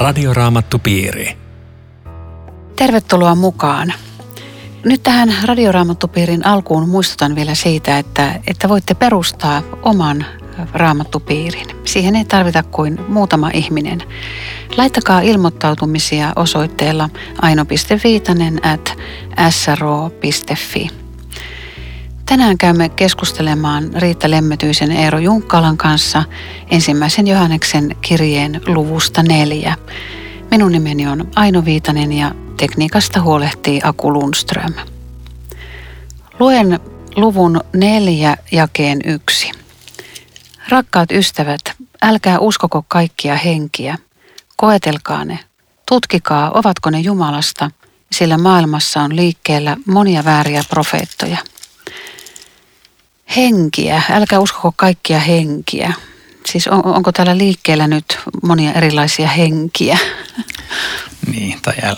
Radioraamattupiiri. 0.00 1.36
Tervetuloa 2.76 3.34
mukaan. 3.34 3.92
Nyt 4.84 5.02
tähän 5.02 5.34
Radioraamattupiirin 5.44 6.46
alkuun 6.46 6.88
muistutan 6.88 7.34
vielä 7.34 7.54
siitä, 7.54 7.98
että, 7.98 8.40
että 8.46 8.68
voitte 8.68 8.94
perustaa 8.94 9.62
oman 9.82 10.26
raamattupiirin. 10.72 11.66
Siihen 11.84 12.16
ei 12.16 12.24
tarvita 12.24 12.62
kuin 12.62 13.00
muutama 13.08 13.50
ihminen. 13.54 14.02
Laittakaa 14.76 15.20
ilmoittautumisia 15.20 16.32
osoitteella 16.36 17.10
aino.viitanen 17.42 18.66
at 18.66 18.98
sro.fi. 19.50 20.99
Tänään 22.30 22.58
käymme 22.58 22.88
keskustelemaan 22.88 23.90
Riitta 23.94 24.30
Lemmetyisen 24.30 24.92
Eero 24.92 25.18
Junkkalan 25.18 25.76
kanssa 25.76 26.24
ensimmäisen 26.70 27.26
Johanneksen 27.26 27.96
kirjeen 28.00 28.60
luvusta 28.66 29.22
neljä. 29.22 29.76
Minun 30.50 30.72
nimeni 30.72 31.08
on 31.08 31.30
Aino 31.36 31.64
Viitanen 31.64 32.12
ja 32.12 32.34
tekniikasta 32.56 33.22
huolehtii 33.22 33.80
Aku 33.84 34.12
Lundström. 34.12 34.74
Luen 36.38 36.80
luvun 37.16 37.60
neljä 37.72 38.36
jakeen 38.52 39.00
yksi. 39.04 39.50
Rakkaat 40.68 41.12
ystävät, 41.12 41.60
älkää 42.02 42.38
uskoko 42.38 42.84
kaikkia 42.88 43.34
henkiä. 43.34 43.98
Koetelkaa 44.56 45.24
ne. 45.24 45.38
Tutkikaa, 45.88 46.50
ovatko 46.50 46.90
ne 46.90 47.00
Jumalasta, 47.00 47.70
sillä 48.12 48.38
maailmassa 48.38 49.02
on 49.02 49.16
liikkeellä 49.16 49.76
monia 49.86 50.24
vääriä 50.24 50.62
profeettoja– 50.70 51.36
henkiä. 53.36 54.02
Älkää 54.10 54.38
uskoko 54.38 54.72
kaikkia 54.76 55.18
henkiä. 55.18 55.92
Siis 56.46 56.68
on, 56.68 56.86
onko 56.86 57.12
täällä 57.12 57.38
liikkeellä 57.38 57.86
nyt 57.86 58.18
monia 58.42 58.72
erilaisia 58.72 59.28
henkiä? 59.28 59.98
Niin, 61.26 61.58
tai 61.62 61.74
äl, 61.82 61.96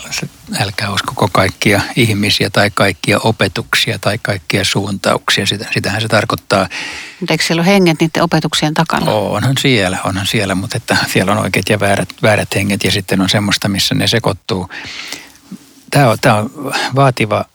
älkää 0.59 0.91
uskoko 0.91 1.29
kaikkia 1.31 1.81
ihmisiä 1.95 2.49
tai 2.49 2.71
kaikkia 2.73 3.19
opetuksia 3.19 3.99
tai 3.99 4.17
kaikkia 4.21 4.65
suuntauksia. 4.65 5.45
Sitä, 5.45 5.65
sitähän 5.73 6.01
se 6.01 6.07
tarkoittaa. 6.07 6.69
Mutta 7.19 7.33
eikö 7.33 7.43
siellä 7.43 7.61
ole 7.61 7.67
henget 7.67 7.99
niiden 7.99 8.23
opetuksien 8.23 8.73
takana? 8.73 9.11
Onhan 9.11 9.55
siellä, 9.59 9.97
onhan 10.03 10.27
siellä, 10.27 10.55
mutta 10.55 10.77
että 10.77 10.97
siellä 11.07 11.31
on 11.31 11.37
oikeat 11.37 11.69
ja 11.69 11.79
väärät, 11.79 12.09
väärät 12.21 12.55
henget 12.55 12.83
ja 12.83 12.91
sitten 12.91 13.21
on 13.21 13.29
semmoista, 13.29 13.69
missä 13.69 13.95
ne 13.95 14.07
sekoittuu. 14.07 14.69
Tämä 15.91 16.09
on, 16.09 16.17
tämä 16.21 16.35
on 16.35 16.73
vaativa 16.95 17.45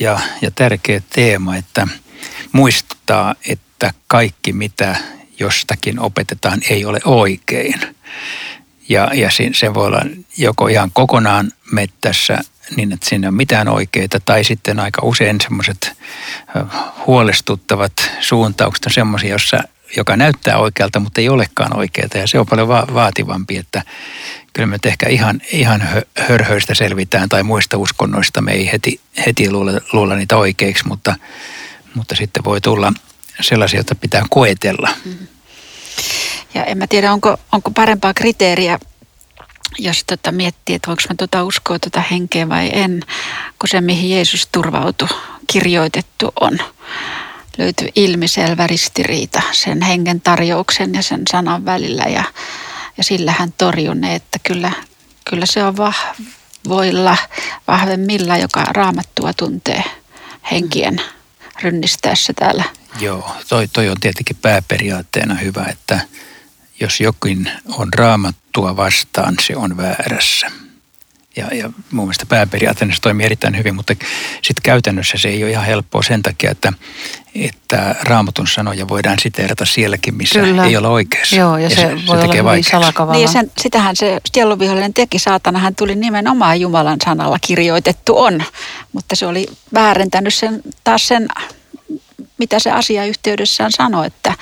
ja, 0.00 0.20
ja 0.42 0.50
tärkeä 0.50 1.00
teema, 1.14 1.56
että– 1.56 1.88
muistaa, 2.52 3.34
että 3.48 3.92
kaikki 4.06 4.52
mitä 4.52 4.96
jostakin 5.38 6.00
opetetaan 6.00 6.60
ei 6.70 6.84
ole 6.84 7.00
oikein. 7.04 7.80
Ja, 8.88 9.10
ja 9.14 9.30
se 9.52 9.74
voi 9.74 9.86
olla 9.86 10.02
joko 10.38 10.68
ihan 10.68 10.90
kokonaan 10.92 11.52
mettässä 11.72 12.38
niin, 12.76 12.92
että 12.92 13.08
siinä 13.08 13.26
ei 13.26 13.28
ole 13.28 13.36
mitään 13.36 13.68
oikeita, 13.68 14.20
tai 14.20 14.44
sitten 14.44 14.80
aika 14.80 15.02
usein 15.04 15.40
semmoiset 15.40 15.92
huolestuttavat 17.06 17.92
suuntaukset 18.20 18.86
on 18.86 18.92
semmoisia, 18.92 19.30
jossa, 19.30 19.60
joka 19.96 20.16
näyttää 20.16 20.58
oikealta, 20.58 21.00
mutta 21.00 21.20
ei 21.20 21.28
olekaan 21.28 21.76
oikeita. 21.76 22.18
Ja 22.18 22.26
se 22.26 22.38
on 22.38 22.46
paljon 22.46 22.68
va- 22.68 22.86
vaativampi, 22.94 23.56
että 23.56 23.82
kyllä 24.52 24.66
me 24.66 24.78
ehkä 24.84 25.08
ihan, 25.08 25.40
ihan 25.52 25.88
hörhöistä 26.18 26.74
selvitään 26.74 27.28
tai 27.28 27.42
muista 27.42 27.78
uskonnoista 27.78 28.42
me 28.42 28.52
ei 28.52 28.72
heti, 28.72 29.00
heti 29.26 29.50
luulla, 29.50 29.72
luulla 29.92 30.16
niitä 30.16 30.36
oikeiksi, 30.36 30.86
mutta– 30.86 31.14
mutta 31.96 32.14
sitten 32.16 32.44
voi 32.44 32.60
tulla 32.60 32.92
sellaisia, 33.40 33.78
joita 33.78 33.94
pitää 33.94 34.22
koetella. 34.30 34.88
Mm-hmm. 35.04 35.26
Ja 36.54 36.64
en 36.64 36.78
mä 36.78 36.86
tiedä, 36.86 37.12
onko, 37.12 37.36
onko 37.52 37.70
parempaa 37.70 38.14
kriteeriä, 38.14 38.78
jos 39.78 40.04
tota 40.06 40.32
miettii, 40.32 40.74
että 40.74 40.86
voinko 40.86 41.02
mä 41.08 41.14
tota 41.14 41.44
uskoa 41.44 41.78
tota 41.78 42.00
henkeä 42.00 42.48
vai 42.48 42.70
en, 42.72 43.02
kun 43.58 43.68
se, 43.68 43.80
mihin 43.80 44.10
Jeesus 44.10 44.48
turvautui, 44.52 45.08
kirjoitettu 45.46 46.32
on. 46.40 46.58
Löytyy 47.58 47.88
ilmiselvä 47.94 48.66
ristiriita 48.66 49.42
sen 49.52 49.82
hengen 49.82 50.20
tarjouksen 50.20 50.94
ja 50.94 51.02
sen 51.02 51.22
sanan 51.30 51.64
välillä 51.64 52.02
ja, 52.02 52.24
ja 52.96 53.04
sillä 53.04 53.32
hän 53.38 53.52
torjui 53.58 53.94
ne, 53.94 54.14
että 54.14 54.38
kyllä, 54.42 54.72
kyllä 55.30 55.46
se 55.46 55.64
on 55.64 55.76
vahvoilla, 55.76 57.16
vahvemmilla, 57.68 58.36
joka 58.36 58.64
raamattua 58.64 59.32
tuntee 59.32 59.84
henkien 60.50 60.94
mm 60.94 61.15
rynnistäessä 61.62 62.32
täällä. 62.38 62.64
Joo, 63.00 63.36
toi, 63.48 63.68
toi 63.68 63.88
on 63.88 63.96
tietenkin 64.00 64.36
pääperiaatteena 64.42 65.34
hyvä, 65.34 65.64
että 65.64 66.00
jos 66.80 67.00
jokin 67.00 67.50
on 67.68 67.88
raamattua 67.94 68.76
vastaan, 68.76 69.34
se 69.46 69.56
on 69.56 69.76
väärässä. 69.76 70.50
Ja, 71.36 71.46
ja 71.54 71.70
mun 71.90 72.04
mielestä 72.04 72.26
pääperiaatteena 72.26 72.94
se 72.94 73.00
toimii 73.00 73.26
erittäin 73.26 73.56
hyvin, 73.56 73.74
mutta 73.74 73.94
sitten 74.42 74.62
käytännössä 74.62 75.18
se 75.18 75.28
ei 75.28 75.42
ole 75.42 75.50
ihan 75.50 75.64
helppoa 75.64 76.02
sen 76.02 76.22
takia, 76.22 76.50
että, 76.50 76.72
että 77.34 77.96
raamatun 78.02 78.46
sanoja 78.46 78.88
voidaan 78.88 79.18
siteerata 79.22 79.64
sielläkin, 79.64 80.14
missä 80.14 80.40
Kyllä. 80.40 80.64
ei 80.64 80.76
ole 80.76 80.88
oikeassa. 80.88 81.36
Joo, 81.36 81.56
ja, 81.56 81.62
ja 81.62 81.70
se, 81.70 81.76
se, 81.76 82.06
voi 82.06 82.16
se 82.16 82.26
tekee 82.26 82.40
olla 82.40 82.52
hyvin 82.52 83.12
Niin, 83.12 83.28
sen, 83.28 83.52
sitähän 83.60 83.96
se 83.96 84.20
sielunvihollinen 84.34 84.94
teki, 84.94 85.18
saatana 85.18 85.58
hän 85.58 85.74
tuli 85.74 85.94
nimenomaan 85.94 86.60
Jumalan 86.60 86.98
sanalla 87.04 87.38
kirjoitettu 87.46 88.18
on, 88.18 88.42
mutta 88.92 89.16
se 89.16 89.26
oli 89.26 89.46
väärentänyt 89.74 90.34
sen, 90.34 90.62
taas 90.84 91.08
sen, 91.08 91.28
mitä 92.38 92.58
se 92.58 92.70
asiayhteydessään 92.70 93.72
sanoi, 93.72 94.06
että, 94.06 94.34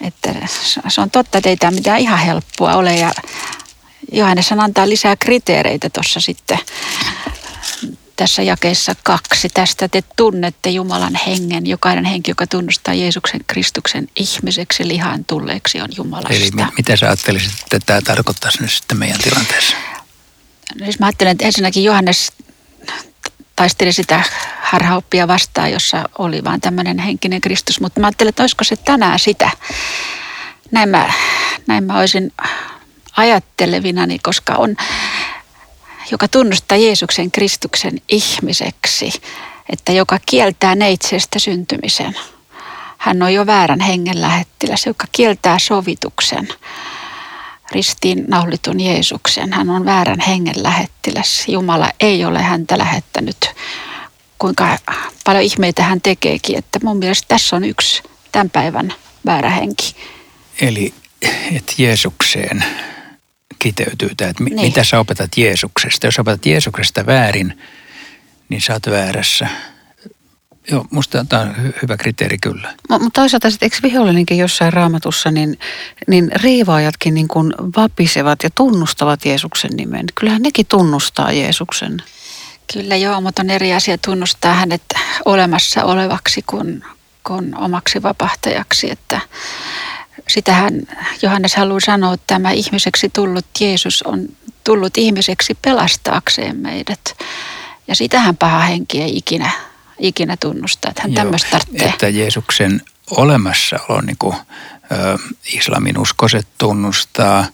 että 0.00 0.34
se 0.88 1.00
on 1.00 1.10
totta, 1.10 1.38
että 1.38 1.50
ei 1.50 1.56
tämä 1.56 1.70
mitään 1.70 2.00
ihan 2.00 2.18
helppoa 2.18 2.74
ole. 2.74 2.96
Ja 2.96 3.10
Johannes 4.12 4.52
antaa 4.52 4.88
lisää 4.88 5.16
kriteereitä 5.16 5.90
tuossa 5.90 6.20
sitten 6.20 6.58
tässä 8.16 8.42
jakeessa 8.42 8.94
kaksi. 9.02 9.48
Tästä 9.54 9.88
te 9.88 10.02
tunnette 10.16 10.70
Jumalan 10.70 11.14
hengen. 11.26 11.66
Jokainen 11.66 12.04
henki, 12.04 12.30
joka 12.30 12.46
tunnustaa 12.46 12.94
Jeesuksen 12.94 13.40
Kristuksen 13.46 14.08
ihmiseksi 14.16 14.88
lihaan 14.88 15.24
tulleeksi, 15.24 15.80
on 15.80 15.88
Jumalasta. 15.96 16.34
Eli 16.34 16.50
mit, 16.54 16.66
mitä 16.76 16.96
sä 16.96 17.06
ajattelisit, 17.06 17.52
että 17.62 17.80
tämä 17.86 18.00
tarkoittaisi 18.00 18.62
nyt 18.62 18.72
sitten 18.72 18.98
meidän 18.98 19.20
tilanteessa? 19.20 19.76
No 20.80 20.84
siis 20.84 20.98
mä 20.98 21.06
ajattelen, 21.06 21.32
että 21.32 21.44
ensinnäkin 21.44 21.84
Johannes 21.84 22.32
taisteli 23.56 23.92
sitä 23.92 24.22
harhaoppia 24.62 25.28
vastaan, 25.28 25.72
jossa 25.72 26.08
oli 26.18 26.44
vain 26.44 26.60
tämmöinen 26.60 26.98
henkinen 26.98 27.40
Kristus. 27.40 27.80
Mutta 27.80 28.00
mä 28.00 28.06
ajattelen, 28.06 28.28
että 28.28 28.42
olisiko 28.42 28.64
se 28.64 28.76
tänään 28.76 29.18
sitä. 29.18 29.50
Näin 30.70 30.88
mä, 30.88 31.12
näin 31.66 31.84
mä 31.84 31.98
olisin 31.98 32.32
ajattelevinani, 33.16 34.18
koska 34.18 34.54
on, 34.54 34.76
joka 36.10 36.28
tunnustaa 36.28 36.78
Jeesuksen 36.78 37.30
Kristuksen 37.30 38.00
ihmiseksi, 38.08 39.12
että 39.72 39.92
joka 39.92 40.18
kieltää 40.26 40.74
neitsestä 40.74 41.38
syntymisen. 41.38 42.16
Hän 42.98 43.22
on 43.22 43.34
jo 43.34 43.46
väärän 43.46 43.80
hengen 43.80 44.20
lähettiläs, 44.20 44.86
joka 44.86 45.06
kieltää 45.12 45.58
sovituksen 45.58 46.48
ristiin 47.72 48.24
naulitun 48.28 48.80
Jeesuksen. 48.80 49.52
Hän 49.52 49.70
on 49.70 49.84
väärän 49.84 50.20
hengen 50.20 50.62
lähettiläs. 50.62 51.44
Jumala 51.48 51.90
ei 52.00 52.24
ole 52.24 52.42
häntä 52.42 52.78
lähettänyt. 52.78 53.36
Kuinka 54.38 54.78
paljon 55.24 55.44
ihmeitä 55.44 55.82
hän 55.82 56.00
tekeekin. 56.00 56.58
Että 56.58 56.78
mun 56.82 56.96
mielestä 56.96 57.28
tässä 57.28 57.56
on 57.56 57.64
yksi 57.64 58.02
tämän 58.32 58.50
päivän 58.50 58.94
väärä 59.26 59.50
henki. 59.50 59.96
Eli 60.60 60.94
että 61.56 61.72
Jeesukseen 61.78 62.64
kiteytyy 63.58 64.10
tämä, 64.16 64.30
että 64.30 64.44
niin. 64.44 64.60
mitä 64.60 64.84
sä 64.84 64.98
opetat 64.98 65.30
Jeesuksesta. 65.36 66.06
Jos 66.06 66.18
opetat 66.18 66.46
Jeesuksesta 66.46 67.06
väärin, 67.06 67.58
niin 68.48 68.60
sä 68.60 68.72
oot 68.72 68.86
väärässä. 68.90 69.48
Joo, 70.70 70.86
musta 70.90 71.24
tämä 71.24 71.42
on 71.42 71.54
hy- 71.56 71.78
hyvä 71.82 71.96
kriteeri 71.96 72.38
kyllä. 72.38 72.74
Mutta 72.88 73.20
toisaalta 73.20 73.50
sitten, 73.50 73.66
eikö 73.66 73.76
vihollinenkin 73.82 74.38
jossain 74.38 74.72
raamatussa, 74.72 75.30
niin, 75.30 75.58
niin 76.08 76.30
riivaajatkin 76.42 77.14
niin 77.14 77.28
kuin 77.28 77.52
vapisevat 77.76 78.42
ja 78.42 78.50
tunnustavat 78.54 79.24
Jeesuksen 79.24 79.70
nimen. 79.76 80.06
Kyllähän 80.14 80.42
nekin 80.42 80.66
tunnustaa 80.66 81.32
Jeesuksen. 81.32 82.02
Kyllä 82.72 82.96
joo, 82.96 83.20
mutta 83.20 83.42
on 83.42 83.50
eri 83.50 83.74
asia 83.74 83.98
tunnustaa 83.98 84.54
hänet 84.54 84.82
olemassa 85.24 85.84
olevaksi 85.84 86.42
kuin, 86.46 86.84
kuin 87.24 87.56
omaksi 87.56 88.02
vapahtajaksi. 88.02 88.90
Että 88.90 89.20
sitähän 90.28 90.82
Johannes 91.22 91.56
haluaa 91.56 91.80
sanoa, 91.80 92.14
että 92.14 92.26
tämä 92.26 92.50
ihmiseksi 92.50 93.08
tullut 93.08 93.46
Jeesus 93.60 94.02
on 94.02 94.28
tullut 94.64 94.98
ihmiseksi 94.98 95.58
pelastaakseen 95.62 96.56
meidät. 96.56 97.16
Ja 97.88 97.96
sitähän 97.96 98.36
paha 98.36 98.58
henki 98.58 99.02
ei 99.02 99.16
ikinä, 99.16 99.50
ikinä 99.98 100.36
tunnusta, 100.36 100.88
että 100.88 101.02
hän 101.02 101.12
Joo, 101.12 101.22
tämmöistä 101.22 101.50
tarvitsee. 101.50 101.88
Että 101.88 102.08
Jeesuksen 102.08 102.82
olemassaolo, 103.10 104.00
niin 104.00 104.16
kuin 104.18 104.36
ö, 104.92 105.18
islamin 105.52 105.98
uskoset 105.98 106.46
tunnustaa, 106.58 107.46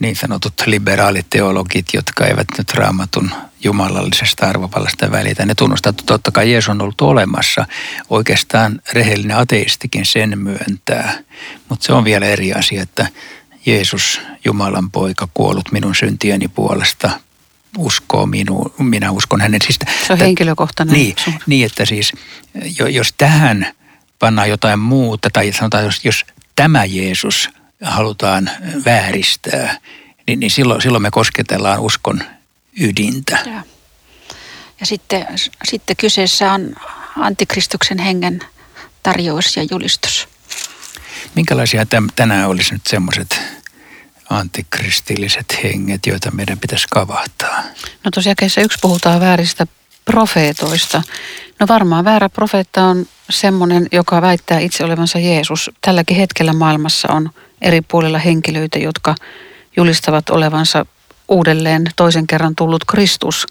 niin 0.00 0.16
sanotut 0.16 0.54
liberaaliteologit, 0.66 1.86
jotka 1.94 2.26
eivät 2.26 2.46
nyt 2.58 2.74
raamatun 2.74 3.30
jumalallisesta 3.64 4.46
arvovallasta 4.46 5.10
välitä. 5.10 5.46
Ne 5.46 5.54
tunnustaa, 5.54 5.90
että 5.90 6.02
totta 6.06 6.30
kai 6.30 6.52
Jeesus 6.52 6.68
on 6.68 6.82
ollut 6.82 7.00
olemassa. 7.00 7.66
Oikeastaan 8.10 8.80
rehellinen 8.92 9.36
ateistikin 9.36 10.06
sen 10.06 10.38
myöntää. 10.38 11.18
Mutta 11.68 11.86
se 11.86 11.92
on 11.92 12.04
vielä 12.04 12.26
eri 12.26 12.52
asia, 12.52 12.82
että 12.82 13.06
Jeesus, 13.66 14.20
Jumalan 14.44 14.90
poika, 14.90 15.28
kuollut 15.34 15.72
minun 15.72 15.94
syntieni 15.94 16.48
puolesta, 16.48 17.10
uskoo 17.78 18.26
minuun, 18.26 18.74
minä 18.78 19.10
uskon 19.10 19.40
hänen. 19.40 19.60
Siis, 19.62 19.78
se 20.06 20.12
on 20.12 20.18
henkilökohtainen. 20.18 20.94
Niin, 20.94 21.16
niin, 21.46 21.66
että 21.66 21.84
siis 21.84 22.12
jos 22.90 23.14
tähän 23.18 23.66
pannaan 24.18 24.48
jotain 24.50 24.78
muuta, 24.78 25.30
tai 25.32 25.52
sanotaan, 25.52 25.84
jos, 25.84 26.04
jos 26.04 26.24
tämä 26.56 26.84
Jeesus 26.84 27.50
halutaan 27.82 28.50
vääristää, 28.84 29.78
niin, 30.26 30.40
niin 30.40 30.50
silloin, 30.50 30.82
silloin 30.82 31.02
me 31.02 31.10
kosketellaan 31.10 31.80
uskon 31.80 32.22
ydintä. 32.80 33.38
Ja, 33.46 33.62
ja 34.80 34.86
sitten, 34.86 35.26
sitten 35.64 35.96
kyseessä 35.96 36.52
on 36.52 36.74
antikristuksen 37.16 37.98
hengen 37.98 38.40
tarjous 39.02 39.56
ja 39.56 39.66
julistus. 39.70 40.28
Minkälaisia 41.34 41.86
täm, 41.86 42.08
tänään 42.16 42.48
olisi 42.48 42.72
nyt 42.72 42.86
semmoiset 42.86 43.40
antikristilliset 44.30 45.60
henget, 45.62 46.06
joita 46.06 46.30
meidän 46.30 46.58
pitäisi 46.58 46.86
kavahtaa? 46.90 47.62
No 48.04 48.10
tosiaan 48.14 48.36
yksi 48.64 48.78
puhutaan 48.80 49.20
vääristä 49.20 49.66
profeetoista. 50.04 51.02
No 51.60 51.66
varmaan 51.68 52.04
väärä 52.04 52.28
profeetta 52.28 52.84
on 52.84 53.06
semmoinen, 53.30 53.86
joka 53.92 54.22
väittää 54.22 54.58
itse 54.58 54.84
olevansa 54.84 55.18
Jeesus. 55.18 55.70
Tälläkin 55.80 56.16
hetkellä 56.16 56.52
maailmassa 56.52 57.12
on 57.12 57.30
eri 57.62 57.80
puolilla 57.80 58.18
henkilöitä, 58.18 58.78
jotka 58.78 59.14
julistavat 59.76 60.30
olevansa 60.30 60.86
uudelleen 61.28 61.84
toisen 61.96 62.26
kerran 62.26 62.54
tullut 62.56 62.84
Kristus. 62.84 63.46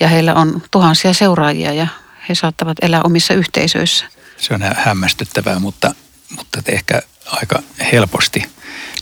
Ja 0.00 0.08
heillä 0.08 0.34
on 0.34 0.62
tuhansia 0.70 1.12
seuraajia 1.12 1.72
ja 1.72 1.86
he 2.28 2.34
saattavat 2.34 2.76
elää 2.82 3.00
omissa 3.04 3.34
yhteisöissä. 3.34 4.04
Se 4.36 4.54
on 4.54 4.60
hämmästyttävää, 4.76 5.58
mutta, 5.58 5.94
mutta 6.36 6.60
ehkä 6.66 7.02
aika 7.26 7.62
helposti 7.92 8.44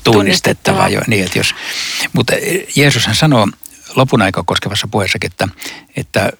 tunnistettavaa 0.05 0.88
jo. 0.88 1.00
Niin, 1.06 1.25
että 1.25 1.38
jos, 1.38 1.55
mutta 2.12 2.32
Jeesushan 2.76 3.14
sanoo 3.14 3.49
lopun 3.96 4.23
aika 4.23 4.43
koskevassa 4.46 4.88
puheessakin, 4.88 5.31
että, 5.31 5.49
että 5.96 6.32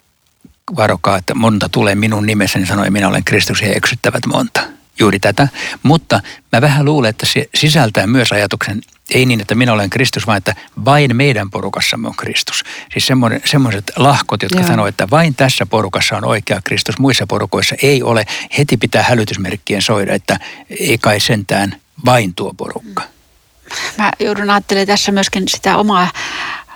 varokaa, 0.75 1.17
että 1.17 1.35
monta 1.35 1.69
tulee 1.69 1.95
minun 1.95 2.25
nimessäni, 2.25 2.65
sanoi, 2.65 2.89
minä 2.89 3.07
olen 3.07 3.23
Kristus 3.23 3.61
ja 3.61 3.73
eksyttävät 3.73 4.25
monta. 4.25 4.61
Juuri 4.99 5.19
tätä. 5.19 5.47
Mutta 5.83 6.19
mä 6.51 6.61
vähän 6.61 6.85
luulen, 6.85 7.09
että 7.09 7.25
se 7.25 7.49
sisältää 7.55 8.07
myös 8.07 8.31
ajatuksen, 8.31 8.81
ei 9.13 9.25
niin, 9.25 9.41
että 9.41 9.55
minä 9.55 9.73
olen 9.73 9.89
Kristus, 9.89 10.27
vaan 10.27 10.37
että 10.37 10.55
vain 10.85 11.15
meidän 11.15 11.49
porukassamme 11.49 12.07
on 12.07 12.15
Kristus. 12.15 12.63
Siis 12.93 13.09
semmoiset 13.45 13.91
lahkot, 13.95 14.43
jotka 14.43 14.63
sanoo, 14.63 14.87
että 14.87 15.09
vain 15.09 15.35
tässä 15.35 15.65
porukassa 15.65 16.17
on 16.17 16.25
oikea 16.25 16.61
Kristus, 16.63 16.99
muissa 16.99 17.27
porukoissa 17.27 17.75
ei 17.83 18.03
ole. 18.03 18.25
Heti 18.57 18.77
pitää 18.77 19.03
hälytysmerkkien 19.03 19.81
soida, 19.81 20.13
että 20.13 20.39
ei 20.69 20.97
kai 20.97 21.19
sentään 21.19 21.75
vain 22.05 22.35
tuo 22.35 22.53
porukka. 22.53 23.03
Mä 23.97 24.11
joudun 24.19 24.49
ajattelemaan 24.49 24.87
tässä 24.87 25.11
myöskin 25.11 25.43
sitä 25.47 25.77
omaa 25.77 26.11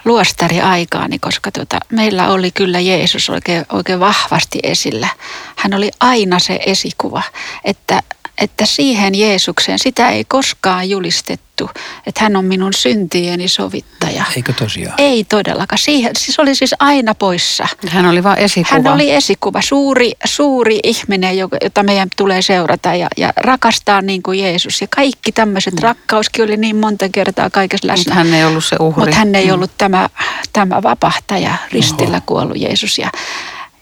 luostariaikaani, 0.05 1.19
koska 1.19 1.51
tuota, 1.51 1.79
meillä 1.91 2.27
oli 2.29 2.51
kyllä 2.51 2.79
Jeesus 2.79 3.29
oikein, 3.29 3.65
oikein 3.71 3.99
vahvasti 3.99 4.59
esillä. 4.63 5.07
Hän 5.55 5.73
oli 5.73 5.91
aina 5.99 6.39
se 6.39 6.59
esikuva, 6.65 7.21
että 7.63 8.03
että 8.37 8.65
siihen 8.65 9.15
Jeesukseen, 9.15 9.79
sitä 9.79 10.09
ei 10.09 10.25
koskaan 10.25 10.89
julistettu, 10.89 11.69
että 12.07 12.23
hän 12.23 12.35
on 12.35 12.45
minun 12.45 12.73
syntieni 12.73 13.47
sovittaja. 13.47 14.25
Eikö 14.35 14.53
tosiaan? 14.53 14.93
Ei 14.97 15.23
todellakaan. 15.23 15.79
Siihen, 15.79 16.11
siis 16.17 16.39
oli 16.39 16.55
siis 16.55 16.75
aina 16.79 17.15
poissa. 17.15 17.67
Hän 17.87 18.05
oli 18.05 18.23
vain 18.23 18.39
esikuva. 18.39 18.75
Hän 18.75 18.93
oli 18.93 19.11
esikuva, 19.11 19.61
suuri, 19.61 20.11
suuri 20.25 20.79
ihminen, 20.83 21.37
jota 21.37 21.83
meidän 21.83 22.09
tulee 22.17 22.41
seurata 22.41 22.95
ja, 22.95 23.07
ja 23.17 23.33
rakastaa 23.37 24.01
niin 24.01 24.23
kuin 24.23 24.39
Jeesus. 24.39 24.81
Ja 24.81 24.87
kaikki 24.95 25.31
tämmöiset, 25.31 25.73
mm. 25.73 25.83
rakkauskin 25.83 26.45
oli 26.45 26.57
niin 26.57 26.75
monta 26.75 27.09
kertaa 27.09 27.49
kaikessa 27.49 27.87
läsnä. 27.87 28.15
Mutta 28.15 28.23
hän 28.23 28.33
ei 28.33 28.45
ollut 28.45 28.65
se 28.65 28.75
uhri. 28.79 28.99
Mutta 28.99 29.15
hän 29.15 29.35
ei 29.35 29.45
mm. 29.45 29.53
ollut 29.53 29.71
tämä, 29.77 30.09
tämä 30.53 30.83
vapahtaja, 30.83 31.55
ristillä 31.71 32.17
Oho. 32.17 32.23
kuollut 32.25 32.57
Jeesus. 32.57 32.97
Ja 32.97 33.11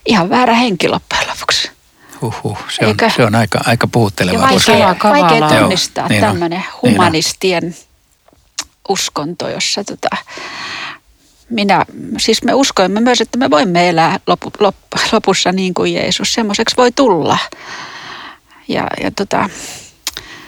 ihan 0.06 0.30
väärä 0.30 0.54
henki 0.54 0.90
loppujen 0.90 1.28
lopuksi. 1.28 1.72
Huhhuh, 2.24 2.58
se 2.70 2.86
on, 2.86 2.96
se 3.16 3.24
on 3.24 3.36
aika, 3.36 3.60
aika 3.66 3.88
puhuttelevaa. 3.88 4.50
Vaikea, 4.50 4.96
vaikea 5.04 5.60
tunnistaa 5.60 6.08
niin 6.08 6.22
tämmöinen 6.22 6.60
niin 6.60 6.70
humanistien 6.81 7.64
niin 7.64 7.75
uskonto, 8.90 9.50
jossa 9.50 9.84
tota, 9.84 10.10
minä, 11.50 11.86
siis 12.18 12.44
me 12.44 12.54
uskoimme 12.54 13.00
myös, 13.00 13.22
että 13.22 13.38
me 13.38 13.50
voimme 13.50 13.90
elää 13.90 14.20
lopu, 14.28 14.52
lop, 14.60 14.75
lopussa 15.12 15.52
niin 15.52 15.74
kuin 15.74 15.94
Jeesus. 15.94 16.34
Semmoiseksi 16.34 16.78
voi 16.78 16.92
tulla. 16.92 17.38
Ja, 18.68 18.88
ja 19.04 19.12
tota, 19.12 19.50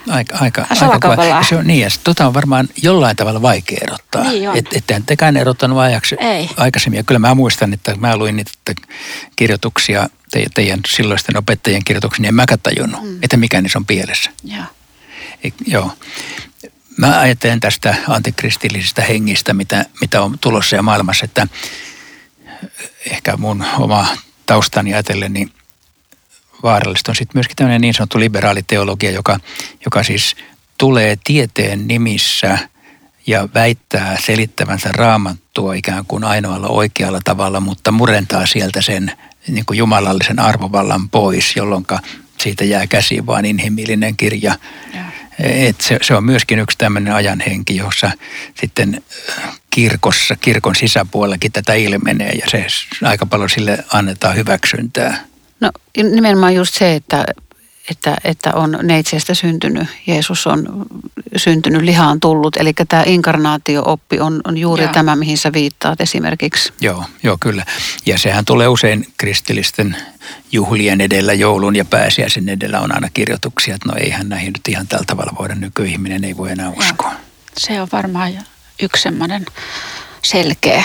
aika, 0.09 0.37
aika, 0.41 0.65
aika 0.69 1.43
se 1.49 1.55
on 1.55 1.67
niin, 1.67 1.81
ja 1.81 1.89
tota 2.03 2.27
on 2.27 2.33
varmaan 2.33 2.69
jollain 2.81 3.15
tavalla 3.15 3.41
vaikea 3.41 3.77
erottaa. 3.81 4.23
Niin 4.23 4.49
on. 4.49 4.57
Et, 4.57 4.65
ettehän 4.73 5.03
tekään 5.03 5.37
erottanut 5.37 5.79
ajaksi 5.79 6.15
Ei. 6.19 6.49
aikaisemmin. 6.57 6.97
Ja 6.97 7.03
kyllä 7.03 7.19
mä 7.19 7.35
muistan, 7.35 7.73
että 7.73 7.95
mä 7.95 8.17
luin 8.17 8.35
niitä 8.35 8.51
kirjoituksia, 9.35 10.09
te, 10.35 10.45
teidän 10.53 10.79
silloisten 10.87 11.37
opettajien 11.37 11.83
kirjoituksia, 11.83 12.21
niin 12.21 12.27
en 12.27 12.35
mäkään 12.35 12.59
tajunnut, 12.63 13.03
mm. 13.03 13.19
että 13.21 13.37
mikä 13.37 13.61
niissä 13.61 13.79
on 13.79 13.85
pielessä. 13.85 14.31
Ja. 14.43 14.63
E, 15.43 15.49
joo. 15.67 15.91
Mä 16.97 17.19
ajattelen 17.19 17.59
tästä 17.59 17.95
antikristillisistä 18.07 19.01
hengistä, 19.01 19.53
mitä, 19.53 19.85
mitä 20.01 20.21
on 20.21 20.39
tulossa 20.41 20.75
ja 20.75 20.81
maailmassa, 20.81 21.25
että 21.25 21.47
ehkä 23.11 23.37
mun 23.37 23.65
oma 23.79 24.07
taustani 24.45 24.93
ajatellen, 24.93 25.33
niin– 25.33 25.51
vaarallista 26.63 27.11
on 27.11 27.15
sitten 27.15 27.37
myöskin 27.37 27.55
tämmöinen 27.55 27.81
niin 27.81 27.93
sanottu 27.93 28.19
liberaaliteologia, 28.19 29.11
joka, 29.11 29.39
joka 29.85 30.03
siis 30.03 30.35
tulee 30.77 31.17
tieteen 31.23 31.87
nimissä 31.87 32.57
ja 33.27 33.49
väittää 33.53 34.17
selittävänsä 34.25 34.89
raamattua 34.91 35.73
ikään 35.73 36.05
kuin 36.05 36.23
ainoalla 36.23 36.67
oikealla 36.67 37.19
tavalla, 37.23 37.59
mutta 37.59 37.91
murentaa 37.91 38.45
sieltä 38.45 38.81
sen 38.81 39.11
niin 39.47 39.65
kuin 39.65 39.77
jumalallisen 39.77 40.39
arvovallan 40.39 41.09
pois, 41.09 41.55
jolloin 41.55 41.85
siitä 42.37 42.63
jää 42.63 42.87
käsiin 42.87 43.25
vain 43.25 43.45
inhimillinen 43.45 44.17
kirja. 44.17 44.55
Et 45.39 45.81
se, 45.81 45.99
se 46.01 46.15
on 46.15 46.23
myöskin 46.23 46.59
yksi 46.59 46.77
tämmöinen 46.77 47.13
ajanhenki, 47.13 47.75
jossa 47.75 48.11
sitten 48.55 49.03
kirkossa, 49.69 50.35
kirkon 50.35 50.75
sisäpuolellakin 50.75 51.51
tätä 51.51 51.73
ilmenee 51.73 52.31
ja 52.31 52.45
se 52.49 52.67
aika 53.03 53.25
paljon 53.25 53.49
sille 53.49 53.83
annetaan 53.93 54.35
hyväksyntää. 54.35 55.25
No 55.59 55.71
nimenomaan 55.97 56.55
just 56.55 56.73
se, 56.73 56.95
että, 56.95 57.25
että, 57.89 58.17
että 58.23 58.53
on 58.53 58.79
neitsestä 58.83 59.33
syntynyt, 59.33 59.87
Jeesus 60.07 60.47
on 60.47 60.85
syntynyt, 61.37 61.81
lihaan 61.81 62.19
tullut. 62.19 62.57
Eli 62.57 62.73
tämä 62.87 63.03
inkarnaatio-oppi 63.05 64.19
on, 64.19 64.41
on 64.43 64.57
juuri 64.57 64.83
Joo. 64.83 64.93
tämä, 64.93 65.15
mihin 65.15 65.37
sä 65.37 65.53
viittaat 65.53 66.01
esimerkiksi. 66.01 66.73
Joo, 66.81 67.03
joo, 67.23 67.37
kyllä. 67.39 67.65
Ja 68.05 68.17
sehän 68.17 68.45
tulee 68.45 68.67
usein 68.67 69.07
kristillisten 69.17 69.97
juhlien 70.51 71.01
edellä, 71.01 71.33
joulun 71.33 71.75
ja 71.75 71.85
pääsiäisen 71.85 72.49
edellä 72.49 72.79
on 72.79 72.95
aina 72.95 73.09
kirjoituksia, 73.13 73.75
että 73.75 73.89
no 73.89 73.95
eihän 73.97 74.29
näihin 74.29 74.53
nyt 74.53 74.67
ihan 74.67 74.87
tällä 74.87 75.05
tavalla 75.07 75.33
voida 75.39 75.55
nykyihminen, 75.55 76.23
ei 76.23 76.37
voi 76.37 76.51
enää 76.51 76.69
uskoa. 76.69 77.11
Joo. 77.11 77.19
Se 77.57 77.81
on 77.81 77.87
varmaan 77.91 78.33
yksi 78.81 79.03
semmoinen 79.03 79.45
selkeä. 80.21 80.83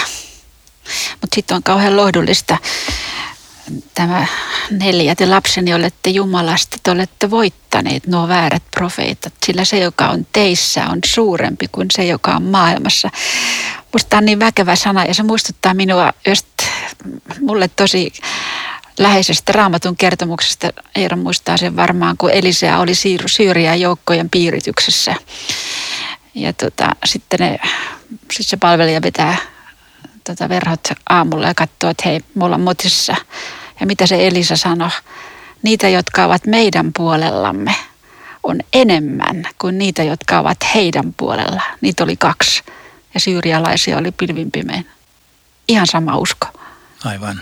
Mutta 1.21 1.35
sitten 1.35 1.54
on 1.54 1.62
kauhean 1.62 1.97
lohdullista 1.97 2.59
tämä 3.94 4.26
neljä, 4.70 5.14
te 5.14 5.26
lapseni 5.26 5.74
olette 5.74 6.10
Jumalasta, 6.10 6.76
te 6.82 6.90
olette 6.90 7.30
voittaneet 7.30 8.06
nuo 8.06 8.28
väärät 8.28 8.62
profeetat, 8.70 9.32
sillä 9.46 9.64
se, 9.64 9.78
joka 9.78 10.08
on 10.08 10.26
teissä, 10.32 10.86
on 10.86 10.98
suurempi 11.04 11.68
kuin 11.72 11.86
se, 11.92 12.04
joka 12.04 12.36
on 12.36 12.42
maailmassa. 12.42 13.10
Musta 13.92 14.16
on 14.16 14.24
niin 14.24 14.40
väkevä 14.40 14.76
sana 14.76 15.04
ja 15.04 15.14
se 15.14 15.22
muistuttaa 15.22 15.74
minua 15.74 16.12
just 16.26 16.46
mulle 17.40 17.70
tosi 17.76 18.12
läheisestä 18.98 19.52
raamatun 19.52 19.96
kertomuksesta. 19.96 20.70
Eero 20.94 21.16
muistaa 21.16 21.56
sen 21.56 21.76
varmaan, 21.76 22.16
kun 22.16 22.30
Elisea 22.30 22.78
oli 22.78 22.92
Syyrian 23.26 23.80
joukkojen 23.80 24.30
piirityksessä. 24.30 25.14
Ja 26.34 26.52
tota, 26.52 26.96
sitten 27.04 27.40
ne, 27.40 27.58
sit 28.32 28.46
se 28.46 28.56
palvelija 28.56 29.02
vetää 29.02 29.36
tota 30.24 30.48
verhot 30.48 30.88
aamulla 31.08 31.46
ja 31.46 31.54
katsoo, 31.54 31.90
että 31.90 32.08
hei, 32.08 32.20
mulla 32.34 32.54
on 32.54 32.60
motissa 32.60 33.16
ja 33.80 33.87
mitä 33.87 34.06
se 34.06 34.26
Elisa 34.26 34.56
sanoi? 34.56 34.90
Niitä, 35.62 35.88
jotka 35.88 36.25
ovat 36.25 36.46
meidän 36.46 36.92
puolellamme, 36.96 37.75
on 38.42 38.60
enemmän 38.72 39.44
kuin 39.58 39.78
niitä, 39.78 40.02
jotka 40.02 40.38
ovat 40.38 40.58
heidän 40.75 41.14
puolella. 41.16 41.62
Niitä 41.80 42.04
oli 42.04 42.16
kaksi. 42.16 42.62
Ja 43.14 43.20
syyrialaisia 43.20 43.99
oli 43.99 44.12
pilvinpimein. 44.12 44.87
Ihan 45.68 45.87
sama 45.87 46.16
usko. 46.16 46.46
Aivan. 47.04 47.40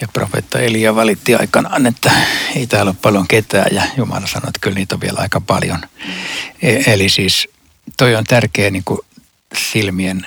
Ja 0.00 0.08
profeetta 0.12 0.58
Elia 0.58 0.94
valitti 0.94 1.34
aikanaan, 1.34 1.86
että 1.86 2.10
ei 2.56 2.66
täällä 2.66 2.90
ole 2.90 2.96
paljon 3.02 3.28
ketään 3.28 3.66
ja 3.72 3.82
Jumala 3.96 4.26
sanoi, 4.26 4.48
että 4.48 4.60
kyllä 4.60 4.74
niitä 4.74 4.94
on 4.94 5.00
vielä 5.00 5.20
aika 5.20 5.40
paljon. 5.40 5.78
E- 6.62 6.92
eli 6.92 7.08
siis 7.08 7.48
toi 7.96 8.14
on 8.14 8.24
tärkeä 8.24 8.70
niin 8.70 8.84
kuin 8.84 9.00
silmien 9.56 10.26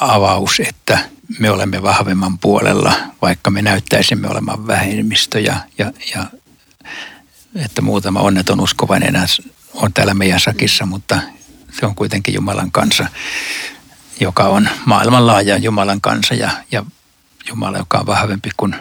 avaus, 0.00 0.60
että 0.60 0.98
me 1.38 1.50
olemme 1.50 1.82
vahvemman 1.82 2.38
puolella, 2.38 2.92
vaikka 3.22 3.50
me 3.50 3.62
näyttäisimme 3.62 4.28
olemaan 4.28 4.66
vähemmistö 4.66 5.40
ja, 5.40 5.56
ja, 5.78 5.92
ja 6.14 6.26
että 7.54 7.82
muutama 7.82 8.20
onneton 8.20 8.60
uskovainen 8.60 9.14
on 9.74 9.92
täällä 9.92 10.14
meidän 10.14 10.40
sakissa, 10.40 10.86
mutta 10.86 11.20
Se 11.80 11.86
on 11.86 11.94
kuitenkin 11.94 12.34
Jumalan 12.34 12.72
kansa, 12.72 13.06
joka 14.20 14.44
on 14.44 14.68
maailmanlaaja 14.84 15.56
Jumalan 15.56 16.00
kansa 16.00 16.34
ja, 16.34 16.50
ja 16.72 16.84
Jumala, 17.48 17.78
joka 17.78 17.98
on 17.98 18.06
vahvempi 18.06 18.50
kuin 18.56 18.74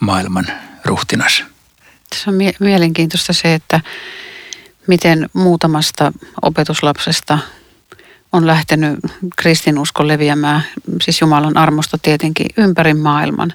maailman 0.00 0.46
ruhtinas. 0.84 1.44
Se 2.14 2.30
on 2.30 2.34
mie- 2.34 2.56
mielenkiintoista 2.60 3.32
se, 3.32 3.54
että 3.54 3.80
miten 4.86 5.28
muutamasta 5.32 6.12
opetuslapsesta 6.42 7.38
on 8.32 8.46
lähtenyt 8.46 8.98
kristinusko 9.36 10.08
leviämään, 10.08 10.64
siis 11.02 11.20
Jumalan 11.20 11.56
armosta 11.56 11.98
tietenkin, 12.02 12.46
ympäri 12.56 12.94
maailman. 12.94 13.52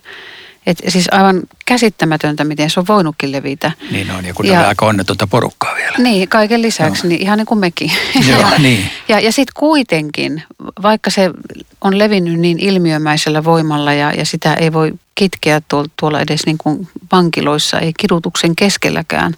Et 0.65 0.81
siis 0.87 1.07
aivan 1.11 1.41
käsittämätöntä, 1.65 2.43
miten 2.43 2.69
se 2.69 2.79
on 2.79 2.87
voinutkin 2.87 3.31
levitä. 3.31 3.71
Niin 3.91 4.11
on, 4.11 4.25
ja 4.25 4.33
kun 4.33 4.47
ja, 4.47 4.59
on 4.59 4.65
aika 4.65 4.85
onnetonta 4.85 5.27
porukkaa 5.27 5.75
vielä. 5.75 5.97
Niin, 5.97 6.29
kaiken 6.29 6.61
lisäksi, 6.61 7.03
no. 7.03 7.09
niin 7.09 7.21
ihan 7.21 7.37
niin 7.37 7.45
kuin 7.45 7.59
mekin. 7.59 7.91
Joo, 8.29 8.39
ja 8.39 8.59
niin. 8.59 8.89
ja, 9.07 9.19
ja 9.19 9.31
sitten 9.31 9.53
kuitenkin, 9.55 10.43
vaikka 10.81 11.09
se 11.09 11.31
on 11.81 11.99
levinnyt 11.99 12.39
niin 12.39 12.59
ilmiömäisellä 12.59 13.43
voimalla 13.43 13.93
ja, 13.93 14.11
ja 14.11 14.25
sitä 14.25 14.53
ei 14.53 14.73
voi 14.73 14.93
kitkeä 15.15 15.61
tuolla 15.99 16.21
edes 16.21 16.45
niin 16.45 16.57
kuin 16.57 16.87
vankiloissa, 17.11 17.79
ei 17.79 17.93
kidutuksen 17.99 18.55
keskelläkään, 18.55 19.33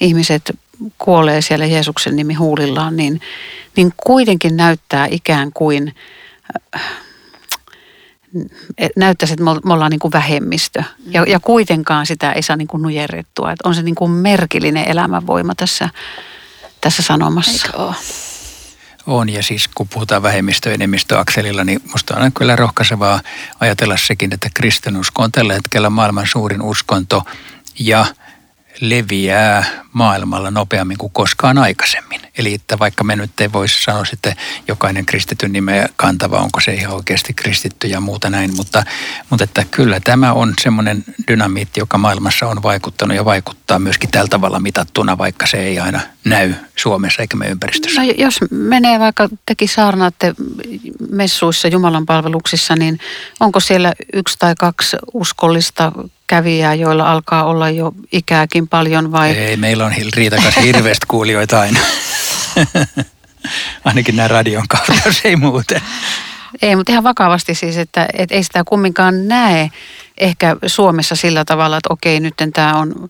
ihmiset 0.00 0.58
kuolee 0.98 1.42
siellä 1.42 1.66
Jeesuksen 1.66 2.16
nimi 2.16 2.34
huulillaan, 2.34 2.96
niin, 2.96 3.20
niin 3.76 3.92
kuitenkin 3.96 4.56
näyttää 4.56 5.06
ikään 5.10 5.50
kuin 5.54 5.94
äh, 6.76 6.82
näyttäisi, 8.96 9.34
että 9.34 9.44
me 9.44 9.72
ollaan 9.72 9.90
niin 9.90 9.98
kuin 9.98 10.12
vähemmistö. 10.12 10.82
Ja, 11.06 11.24
ja 11.28 11.40
kuitenkaan 11.40 12.06
sitä 12.06 12.32
ei 12.32 12.42
saa 12.42 12.56
niin 12.56 12.68
kuin 12.68 12.82
nujerrettua. 12.82 13.52
Että 13.52 13.68
on 13.68 13.74
se 13.74 13.82
niin 13.82 13.94
kuin 13.94 14.10
merkillinen 14.10 14.84
elämänvoima 14.88 15.54
tässä, 15.54 15.88
tässä 16.80 17.02
sanomassa. 17.02 17.66
Eikö 17.66 17.82
ole? 17.82 17.94
On, 19.06 19.28
ja 19.28 19.42
siis 19.42 19.68
kun 19.68 19.88
puhutaan 19.88 20.22
vähemmistö-enemmistöakselilla, 20.22 21.64
niin 21.64 21.80
musta 21.92 22.16
on 22.16 22.32
kyllä 22.32 22.56
rohkaisevaa 22.56 23.20
ajatella 23.60 23.96
sekin, 23.96 24.34
että 24.34 24.48
kristinusko 24.54 25.22
on 25.22 25.32
tällä 25.32 25.54
hetkellä 25.54 25.90
maailman 25.90 26.26
suurin 26.26 26.62
uskonto, 26.62 27.22
ja– 27.78 28.06
leviää 28.80 29.64
maailmalla 29.92 30.50
nopeammin 30.50 30.98
kuin 30.98 31.12
koskaan 31.12 31.58
aikaisemmin. 31.58 32.20
Eli 32.38 32.54
että 32.54 32.78
vaikka 32.78 33.04
me 33.04 33.16
nyt 33.16 33.40
ei 33.40 33.52
voisi 33.52 33.82
sanoa 33.82 34.04
sitten 34.04 34.36
jokainen 34.68 35.06
kristityn 35.06 35.52
nimeä 35.52 35.88
kantava, 35.96 36.38
onko 36.38 36.60
se 36.60 36.74
ihan 36.74 36.94
oikeasti 36.94 37.34
kristitty 37.34 37.86
ja 37.86 38.00
muuta 38.00 38.30
näin, 38.30 38.56
mutta, 38.56 38.84
mutta 39.30 39.44
että 39.44 39.64
kyllä 39.70 40.00
tämä 40.00 40.32
on 40.32 40.54
semmoinen 40.62 41.04
dynamiitti, 41.28 41.80
joka 41.80 41.98
maailmassa 41.98 42.46
on 42.46 42.62
vaikuttanut 42.62 43.16
ja 43.16 43.24
vaikuttaa 43.24 43.78
myöskin 43.78 44.10
tällä 44.10 44.28
tavalla 44.28 44.60
mitattuna, 44.60 45.18
vaikka 45.18 45.46
se 45.46 45.56
ei 45.56 45.80
aina 45.80 46.00
näy 46.26 46.54
Suomessa 46.76 47.22
eikä 47.22 47.36
me 47.36 47.46
ympäristössä. 47.46 48.02
No, 48.02 48.12
jos 48.18 48.38
menee 48.50 49.00
vaikka 49.00 49.28
teki 49.46 49.66
saarnaatte 49.66 50.34
messuissa 51.10 51.68
Jumalan 51.68 52.06
palveluksissa, 52.06 52.76
niin 52.76 52.98
onko 53.40 53.60
siellä 53.60 53.92
yksi 54.12 54.38
tai 54.38 54.54
kaksi 54.58 54.96
uskollista 55.14 55.92
kävijää, 56.26 56.74
joilla 56.74 57.12
alkaa 57.12 57.44
olla 57.44 57.70
jo 57.70 57.92
ikääkin 58.12 58.68
paljon 58.68 59.12
vai? 59.12 59.30
Ei, 59.30 59.56
meillä 59.56 59.86
on 59.86 59.92
riitakas 60.16 60.56
hirveästi 60.56 61.06
kuulijoita 61.06 61.60
aina. 61.60 61.80
Ainakin 63.84 64.16
nämä 64.16 64.28
radion 64.28 64.68
kautta, 64.68 64.92
jos 65.06 65.20
ei 65.24 65.36
muuten. 65.36 65.80
Ei, 66.62 66.76
mutta 66.76 66.92
ihan 66.92 67.04
vakavasti 67.04 67.54
siis, 67.54 67.76
että, 67.76 68.08
että 68.12 68.34
ei 68.34 68.42
sitä 68.42 68.64
kumminkaan 68.64 69.28
näe 69.28 69.70
ehkä 70.18 70.56
Suomessa 70.66 71.16
sillä 71.16 71.44
tavalla, 71.44 71.76
että 71.76 71.92
okei, 71.92 72.20
nyt 72.20 72.34
tämä 72.54 72.74
on 72.74 73.08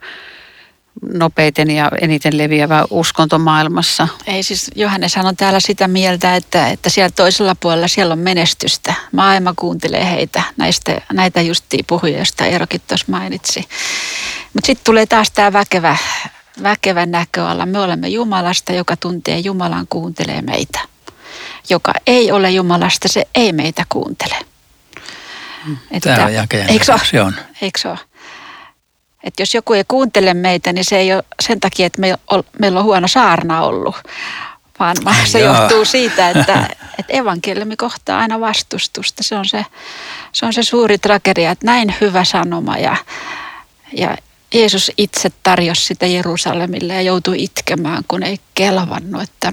nopeiten 1.02 1.70
ja 1.70 1.90
eniten 2.00 2.38
leviävä 2.38 2.84
uskonto 2.90 3.38
maailmassa. 3.38 4.08
Ei 4.26 4.42
siis, 4.42 4.70
Johannes 4.74 5.16
on 5.16 5.36
täällä 5.36 5.60
sitä 5.60 5.88
mieltä, 5.88 6.36
että, 6.36 6.68
että 6.68 6.90
siellä 6.90 7.10
toisella 7.16 7.54
puolella 7.60 7.88
siellä 7.88 8.12
on 8.12 8.18
menestystä. 8.18 8.94
Maailma 9.12 9.54
kuuntelee 9.56 10.10
heitä, 10.10 10.42
näistä, 10.56 11.00
näitä 11.12 11.40
justiin 11.40 11.84
puhuja, 11.86 12.16
joista 12.16 12.46
Eerokin 12.46 12.80
tuossa 12.88 13.06
mainitsi. 13.08 13.60
Mutta 14.54 14.66
sitten 14.66 14.84
tulee 14.84 15.06
taas 15.06 15.30
tämä 15.30 15.52
väkevä, 15.52 15.96
väkevä 16.62 17.06
näköala. 17.06 17.66
Me 17.66 17.78
olemme 17.78 18.08
Jumalasta, 18.08 18.72
joka 18.72 18.96
tuntee 18.96 19.38
Jumalan, 19.38 19.86
kuuntelee 19.90 20.42
meitä. 20.42 20.80
Joka 21.68 21.92
ei 22.06 22.32
ole 22.32 22.50
Jumalasta, 22.50 23.08
se 23.08 23.26
ei 23.34 23.52
meitä 23.52 23.84
kuuntele. 23.88 24.36
Tämä 26.00 26.24
on 26.24 26.34
jakeen. 26.34 26.70
Eikö 26.70 26.84
se 26.84 26.92
on? 27.22 27.34
Eikö 27.62 27.78
se 27.78 27.88
ole? 27.88 27.98
Että 29.24 29.42
jos 29.42 29.54
joku 29.54 29.72
ei 29.72 29.84
kuuntele 29.88 30.34
meitä, 30.34 30.72
niin 30.72 30.84
se 30.84 30.98
ei 30.98 31.14
ole 31.14 31.24
sen 31.42 31.60
takia, 31.60 31.86
että 31.86 32.02
meillä 32.58 32.78
on 32.78 32.84
huono 32.84 33.08
saarna 33.08 33.62
ollut, 33.62 33.96
vaan 34.78 34.96
se 35.24 35.40
Jaa. 35.40 35.60
johtuu 35.60 35.84
siitä, 35.84 36.30
että, 36.30 36.68
että 36.98 37.12
evankeliumi 37.12 37.76
kohtaa 37.76 38.18
aina 38.18 38.40
vastustusta. 38.40 39.22
Se 39.22 39.36
on 39.36 39.44
se, 39.44 39.66
se 40.32 40.46
on 40.46 40.52
se 40.52 40.62
suuri 40.62 40.98
tragedia, 40.98 41.50
että 41.50 41.66
näin 41.66 41.94
hyvä 42.00 42.24
sanoma 42.24 42.76
ja, 42.76 42.96
ja 43.92 44.16
Jeesus 44.54 44.92
itse 44.98 45.32
tarjosi 45.42 45.84
sitä 45.84 46.06
Jerusalemille 46.06 46.94
ja 46.94 47.02
joutui 47.02 47.42
itkemään, 47.42 48.02
kun 48.08 48.22
ei 48.22 48.38
kelvannut. 48.54 49.22
Että 49.22 49.52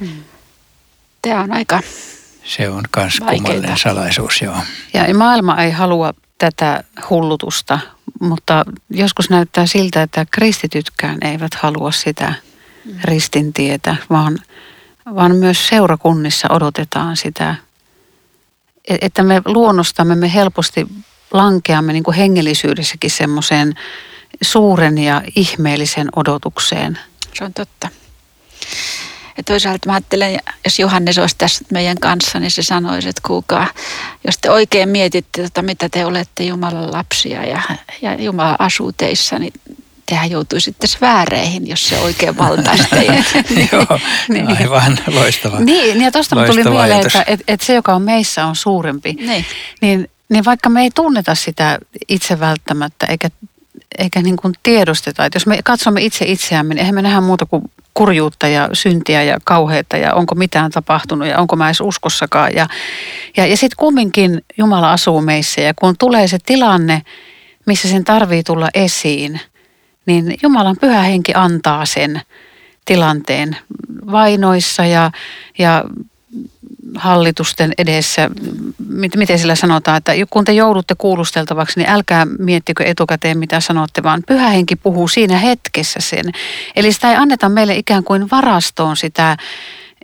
hmm. 0.00 0.24
Tämä 1.22 1.40
on 1.40 1.52
aika 1.52 1.80
Se 2.44 2.68
on 2.68 2.82
myös 2.96 3.18
kummallinen 3.30 3.78
salaisuus, 3.78 4.42
joo. 4.42 4.56
Ja 4.94 5.14
maailma 5.14 5.62
ei 5.62 5.70
halua 5.70 6.14
tätä 6.38 6.84
hullutusta, 7.10 7.78
mutta 8.20 8.64
joskus 8.90 9.30
näyttää 9.30 9.66
siltä, 9.66 10.02
että 10.02 10.26
kristitytkään 10.30 11.18
eivät 11.22 11.54
halua 11.54 11.92
sitä 11.92 12.34
ristintietä, 13.04 13.96
vaan, 14.10 14.38
vaan 15.14 15.36
myös 15.36 15.68
seurakunnissa 15.68 16.48
odotetaan 16.50 17.16
sitä, 17.16 17.54
e-, 18.88 18.98
että 19.00 19.22
me 19.22 19.42
luonnostamme 19.44 20.14
me 20.14 20.34
helposti 20.34 20.86
lankeamme 21.30 21.92
niin 21.92 22.02
kuin 22.02 22.16
hengellisyydessäkin 22.16 23.10
semmoiseen 23.10 23.74
suuren 24.42 24.98
ja 24.98 25.22
ihmeellisen 25.36 26.08
odotukseen. 26.16 26.98
Se 27.34 27.44
on 27.44 27.54
totta. 27.54 27.88
Ja 29.36 29.42
toisaalta 29.42 29.88
mä 29.88 29.92
ajattelen, 29.92 30.38
jos 30.64 30.78
Johannes 30.78 31.18
olisi 31.18 31.34
tässä 31.38 31.64
meidän 31.72 31.98
kanssa, 32.00 32.40
niin 32.40 32.50
se 32.50 32.62
sanoisi, 32.62 33.08
että 33.08 33.22
kuulkaa, 33.26 33.66
jos 34.26 34.38
te 34.38 34.50
oikein 34.50 34.88
mietitte, 34.88 35.42
tota, 35.42 35.62
mitä 35.62 35.88
te 35.88 36.04
olette 36.04 36.44
Jumalan 36.44 36.92
lapsia 36.92 37.44
ja, 37.44 37.62
ja 38.02 38.14
Jumala 38.14 38.56
asuu 38.58 38.92
teissä, 38.92 39.38
niin 39.38 39.52
tehän 40.06 40.30
joutuisitte 40.30 40.86
sfääreihin, 40.86 41.68
jos 41.68 41.88
se 41.88 41.98
oikein 41.98 42.38
valtaisi 42.38 42.84
teidät. 42.90 43.26
Joo, 43.72 43.98
niin. 44.28 44.48
aivan 44.48 44.98
loistava. 45.06 45.60
Niin, 45.60 46.00
ja 46.00 46.12
tuosta 46.12 46.46
tuli 46.46 46.64
mieleen, 46.64 47.06
että, 47.06 47.24
että, 47.26 47.44
että 47.48 47.66
se, 47.66 47.74
joka 47.74 47.94
on 47.94 48.02
meissä, 48.02 48.46
on 48.46 48.56
suurempi. 48.56 49.12
Niin. 49.12 49.44
niin. 49.80 50.10
Niin 50.28 50.44
vaikka 50.44 50.68
me 50.68 50.82
ei 50.82 50.90
tunneta 50.94 51.34
sitä 51.34 51.78
itse 52.08 52.40
välttämättä, 52.40 53.06
eikä 53.06 53.28
eikä 53.98 54.22
niin 54.22 54.36
kuin 54.36 54.54
tiedosteta. 54.62 55.24
Että 55.24 55.36
jos 55.36 55.46
me 55.46 55.58
katsomme 55.64 56.02
itse 56.02 56.24
itseämme, 56.24 56.74
niin 56.74 56.80
eihän 56.80 56.94
me 56.94 57.02
nähdä 57.02 57.20
muuta 57.20 57.46
kuin 57.46 57.62
kurjuutta 57.94 58.48
ja 58.48 58.68
syntiä 58.72 59.22
ja 59.22 59.38
kauheutta 59.44 59.96
ja 59.96 60.14
onko 60.14 60.34
mitään 60.34 60.70
tapahtunut 60.70 61.28
ja 61.28 61.38
onko 61.38 61.56
mä 61.56 61.68
edes 61.68 61.80
uskossakaan. 61.80 62.54
Ja, 62.54 62.66
ja, 63.36 63.46
ja 63.46 63.56
sitten 63.56 63.76
kumminkin 63.76 64.44
Jumala 64.58 64.92
asuu 64.92 65.20
meissä 65.20 65.60
ja 65.60 65.74
kun 65.74 65.94
tulee 65.98 66.28
se 66.28 66.38
tilanne, 66.46 67.02
missä 67.66 67.88
sen 67.88 68.04
tarvii 68.04 68.42
tulla 68.42 68.68
esiin, 68.74 69.40
niin 70.06 70.34
Jumalan 70.42 70.76
pyhä 70.80 71.02
henki 71.02 71.32
antaa 71.34 71.86
sen 71.86 72.20
tilanteen 72.84 73.56
vainoissa 74.12 74.84
ja, 74.84 75.10
ja 75.58 75.84
hallitusten 76.94 77.72
edessä, 77.78 78.30
miten 79.16 79.38
sillä 79.38 79.54
sanotaan, 79.54 79.96
että 79.96 80.12
kun 80.30 80.44
te 80.44 80.52
joudutte 80.52 80.94
kuulusteltavaksi, 80.98 81.80
niin 81.80 81.90
älkää 81.90 82.26
miettikö 82.38 82.84
etukäteen 82.84 83.38
mitä 83.38 83.60
sanotte, 83.60 84.02
vaan 84.02 84.22
pyhä 84.26 84.48
henki 84.48 84.76
puhuu 84.76 85.08
siinä 85.08 85.38
hetkessä 85.38 86.00
sen. 86.00 86.24
Eli 86.76 86.92
sitä 86.92 87.10
ei 87.10 87.16
anneta 87.16 87.48
meille 87.48 87.74
ikään 87.74 88.04
kuin 88.04 88.30
varastoon 88.30 88.96
sitä, 88.96 89.36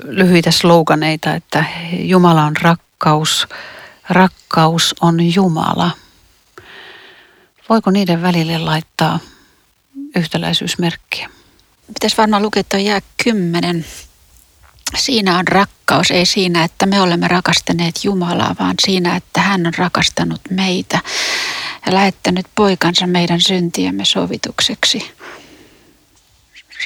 lyhyitä 0.03 0.51
sloganeita, 0.51 1.33
että 1.33 1.65
Jumala 1.91 2.43
on 2.43 2.57
rakkaus, 2.61 3.47
rakkaus 4.09 4.95
on 5.01 5.33
Jumala. 5.33 5.91
Voiko 7.69 7.91
niiden 7.91 8.21
välille 8.21 8.57
laittaa 8.57 9.19
yhtäläisyysmerkkiä? 10.15 11.29
Pitäisi 11.87 12.17
varmaan 12.17 12.41
lukea 12.41 12.63
tuo 12.63 12.79
jää 12.79 13.01
kymmenen. 13.23 13.85
Siinä 14.97 15.37
on 15.37 15.47
rakkaus, 15.47 16.11
ei 16.11 16.25
siinä, 16.25 16.63
että 16.63 16.85
me 16.85 17.01
olemme 17.01 17.27
rakastaneet 17.27 18.03
Jumalaa, 18.03 18.55
vaan 18.59 18.75
siinä, 18.85 19.15
että 19.15 19.41
hän 19.41 19.67
on 19.67 19.73
rakastanut 19.77 20.41
meitä 20.49 20.99
ja 21.85 21.93
lähettänyt 21.93 22.45
poikansa 22.55 23.07
meidän 23.07 23.41
syntiemme 23.41 24.05
sovitukseksi. 24.05 25.11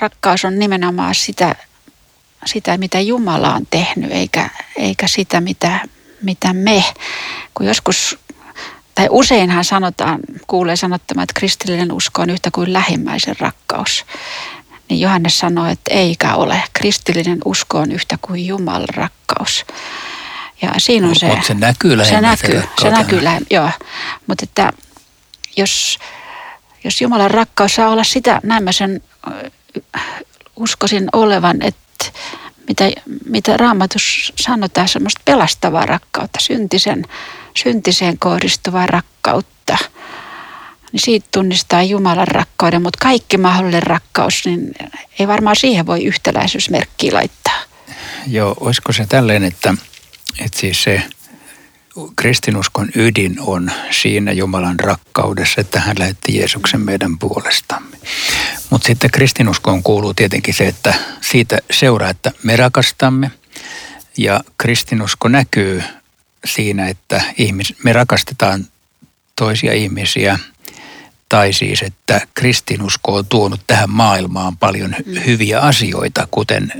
Rakkaus 0.01 0.45
on 0.45 0.59
nimenomaan 0.59 1.15
sitä, 1.15 1.55
sitä 2.49 2.77
mitä 2.77 2.99
Jumala 2.99 3.53
on 3.53 3.67
tehnyt, 3.69 4.11
eikä, 4.11 4.49
eikä 4.75 5.07
sitä, 5.07 5.41
mitä, 5.41 5.79
mitä 6.21 6.53
me. 6.53 6.83
Kun 7.53 7.65
joskus, 7.65 8.19
tai 8.95 9.07
useinhan 9.09 9.65
sanotaan, 9.65 10.19
kuulee 10.47 10.75
sanottamaan, 10.75 11.23
että 11.23 11.39
kristillinen 11.39 11.91
usko 11.91 12.21
on 12.21 12.29
yhtä 12.29 12.49
kuin 12.51 12.73
lähimmäisen 12.73 13.35
rakkaus. 13.39 14.05
Niin 14.89 14.99
Johannes 14.99 15.39
sanoo, 15.39 15.65
että 15.65 15.93
eikä 15.93 16.35
ole. 16.35 16.63
Kristillinen 16.73 17.39
usko 17.45 17.77
on 17.77 17.91
yhtä 17.91 18.17
kuin 18.21 18.47
Jumalan 18.47 18.89
rakkaus. 18.89 19.65
Ja 20.61 20.73
siinä 20.77 21.07
on 21.07 21.15
se... 21.15 21.27
Mutta 21.27 21.47
se 21.47 21.53
näkyy 21.53 22.05
Se 22.05 22.21
näkyy, 22.21 22.63
se 22.81 22.89
näkyy 22.89 23.23
lähe, 23.23 23.41
joo. 23.49 23.69
Mutta 24.27 24.43
että 24.43 24.73
jos, 25.57 25.99
jos 26.83 27.01
Jumalan 27.01 27.31
rakkaus 27.31 27.75
saa 27.75 27.89
olla 27.89 28.03
sitä, 28.03 28.39
näin 28.43 28.63
mä 28.63 28.71
sen 28.71 29.01
uskoisin 30.55 31.09
olevan, 31.13 31.61
että 31.61 31.81
mitä, 32.67 32.91
mitä 33.25 33.57
raamatus 33.57 34.33
sanotaan, 34.35 34.87
semmoista 34.87 35.21
pelastavaa 35.25 35.85
rakkautta, 35.85 36.39
syntisen, 36.41 37.05
syntiseen 37.63 38.19
kohdistuvaa 38.19 38.87
rakkautta, 38.87 39.77
niin 40.91 41.01
siitä 41.01 41.27
tunnistaa 41.31 41.83
Jumalan 41.83 42.27
rakkauden, 42.27 42.81
mutta 42.81 42.99
kaikki 43.01 43.37
mahdollinen 43.37 43.83
rakkaus, 43.83 44.45
niin 44.45 44.71
ei 45.19 45.27
varmaan 45.27 45.55
siihen 45.55 45.85
voi 45.85 46.03
yhtäläisyysmerkkiä 46.03 47.13
laittaa. 47.13 47.59
Joo, 48.27 48.55
olisiko 48.59 48.93
se 48.93 49.05
tälleen, 49.05 49.43
että, 49.43 49.73
että 50.39 50.59
siis 50.59 50.83
se 50.83 51.03
kristinuskon 52.15 52.89
ydin 52.95 53.35
on 53.39 53.71
siinä 53.91 54.31
Jumalan 54.31 54.79
rakkaudessa, 54.79 55.61
että 55.61 55.79
hän 55.79 55.95
lähetti 55.99 56.37
Jeesuksen 56.37 56.81
meidän 56.81 57.19
puolestamme. 57.19 57.97
Mutta 58.69 58.87
sitten 58.87 59.11
kristinuskoon 59.11 59.83
kuuluu 59.83 60.13
tietenkin 60.13 60.53
se, 60.53 60.67
että 60.67 60.93
siitä 61.21 61.57
seuraa, 61.71 62.09
että 62.09 62.31
me 62.43 62.55
rakastamme 62.55 63.31
ja 64.17 64.43
kristinusko 64.57 65.27
näkyy 65.27 65.83
siinä, 66.45 66.87
että 66.87 67.21
ihmis, 67.37 67.75
me 67.83 67.93
rakastetaan 67.93 68.67
toisia 69.35 69.73
ihmisiä– 69.73 70.39
tai 71.29 71.53
siis, 71.53 71.81
että 71.81 72.21
kristinusko 72.33 73.15
on 73.15 73.25
tuonut 73.25 73.61
tähän 73.67 73.89
maailmaan 73.89 74.57
paljon 74.57 74.95
mm. 75.05 75.21
hyviä 75.25 75.59
asioita, 75.59 76.27
kuten 76.31 76.73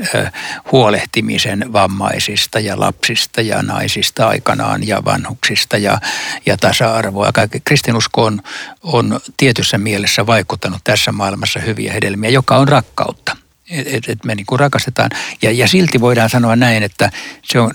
huolehtimisen 0.71 1.73
vammaisista 1.73 2.59
ja 2.59 2.79
lapsista 2.79 3.41
ja 3.41 3.61
naisista 3.61 4.27
aikanaan 4.27 4.87
ja 4.87 5.05
vanhuksista 5.05 5.77
ja, 5.77 5.99
ja 6.45 6.57
tasa-arvoa. 6.57 7.31
Kaikki 7.31 7.59
kristinusko 7.59 8.23
on, 8.23 8.41
on 8.83 9.19
tietyssä 9.37 9.77
mielessä 9.77 10.25
vaikuttanut 10.25 10.81
tässä 10.83 11.11
maailmassa 11.11 11.59
hyviä 11.59 11.93
hedelmiä, 11.93 12.29
joka 12.29 12.57
on 12.57 12.67
rakkautta. 12.67 13.37
Että 13.69 14.11
et, 14.11 14.23
me 14.23 14.35
niin 14.35 14.45
kuin 14.45 14.59
rakastetaan. 14.59 15.09
Ja, 15.41 15.51
ja 15.51 15.67
silti 15.67 16.01
voidaan 16.01 16.29
sanoa 16.29 16.55
näin, 16.55 16.83
että 16.83 17.11
se 17.43 17.59
on 17.59 17.71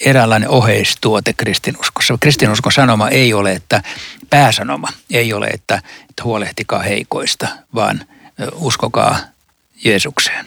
eräänlainen 0.00 0.48
oheistuote 0.48 1.32
kristinuskossa. 1.32 2.18
Kristinuskon 2.20 2.72
sanoma 2.72 3.08
ei 3.08 3.34
ole, 3.34 3.52
että 3.52 3.82
pääsanoma 4.32 4.88
ei 5.10 5.32
ole, 5.32 5.46
että, 5.46 5.82
että 6.10 6.24
huolehtikaa 6.24 6.82
heikoista, 6.82 7.48
vaan 7.74 8.04
uskokaa 8.54 9.18
Jeesukseen. 9.84 10.46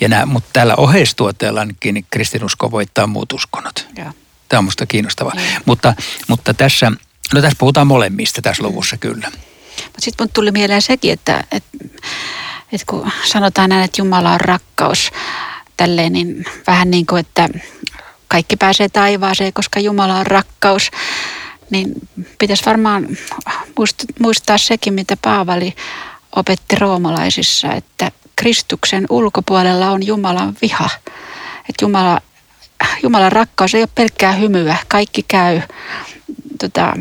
Ja 0.00 0.08
nämä, 0.08 0.26
mutta 0.26 0.50
tällä 0.52 0.74
oheistuotteella 0.76 1.64
niin 1.64 2.06
kristinusko 2.10 2.70
voittaa 2.70 3.06
muut 3.06 3.32
uskonnot. 3.32 3.88
Ja. 3.96 4.12
Tämä 4.48 4.58
on 4.58 4.64
minusta 4.64 4.86
kiinnostavaa. 4.86 5.34
Mutta, 5.64 5.94
mutta 6.28 6.54
tässä, 6.54 6.92
no 7.34 7.40
tässä 7.42 7.56
puhutaan 7.58 7.86
molemmista 7.86 8.42
tässä 8.42 8.62
luvussa 8.62 8.96
kyllä. 8.96 9.30
Mutta 9.84 10.00
sitten 10.00 10.28
tuli 10.32 10.50
mieleen 10.50 10.82
sekin, 10.82 11.12
että, 11.12 11.44
että, 11.52 11.78
että 12.72 12.86
kun 12.86 13.10
sanotaan 13.24 13.70
näin, 13.70 13.84
että 13.84 14.00
Jumala 14.00 14.32
on 14.32 14.40
rakkaus, 14.40 15.10
tälleen, 15.76 16.12
niin 16.12 16.44
vähän 16.66 16.90
niin 16.90 17.06
kuin, 17.06 17.20
että 17.20 17.48
kaikki 18.28 18.56
pääsee 18.56 18.88
taivaaseen, 18.88 19.52
koska 19.52 19.80
Jumala 19.80 20.18
on 20.18 20.26
rakkaus. 20.26 20.90
Niin 21.74 21.94
pitäisi 22.38 22.64
varmaan 22.66 23.08
muistaa 24.20 24.58
sekin, 24.58 24.94
mitä 24.94 25.16
Paavali 25.22 25.74
opetti 26.36 26.76
roomalaisissa, 26.76 27.72
että 27.72 28.12
Kristuksen 28.36 29.06
ulkopuolella 29.10 29.90
on 29.90 30.06
Jumalan 30.06 30.56
viha. 30.62 30.90
Että 31.68 31.84
Jumala, 31.84 32.20
Jumalan 33.02 33.32
rakkaus 33.32 33.74
ei 33.74 33.82
ole 33.82 33.88
pelkkää 33.94 34.32
hymyä, 34.32 34.76
kaikki 34.88 35.22
käy, 35.22 35.60
tota, 36.60 36.92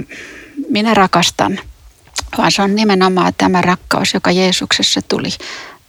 minä 0.69 0.93
rakastan, 0.93 1.59
vaan 2.37 2.51
se 2.51 2.61
on 2.61 2.75
nimenomaan 2.75 3.33
tämä 3.37 3.61
rakkaus, 3.61 4.13
joka 4.13 4.31
Jeesuksessa 4.31 5.01
tuli 5.01 5.29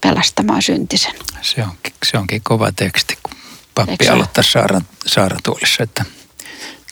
pelastamaan 0.01 0.63
syntisen. 0.63 1.15
Se 1.43 1.63
onkin, 1.63 1.95
se 2.07 2.19
onkin 2.19 2.43
kova 2.43 2.73
teksti, 2.73 3.19
kun 3.23 3.37
pappi 3.75 4.09
aloittaa 4.09 4.45
saara, 4.45 4.81
saaratuolissa, 5.07 5.83
että 5.83 6.05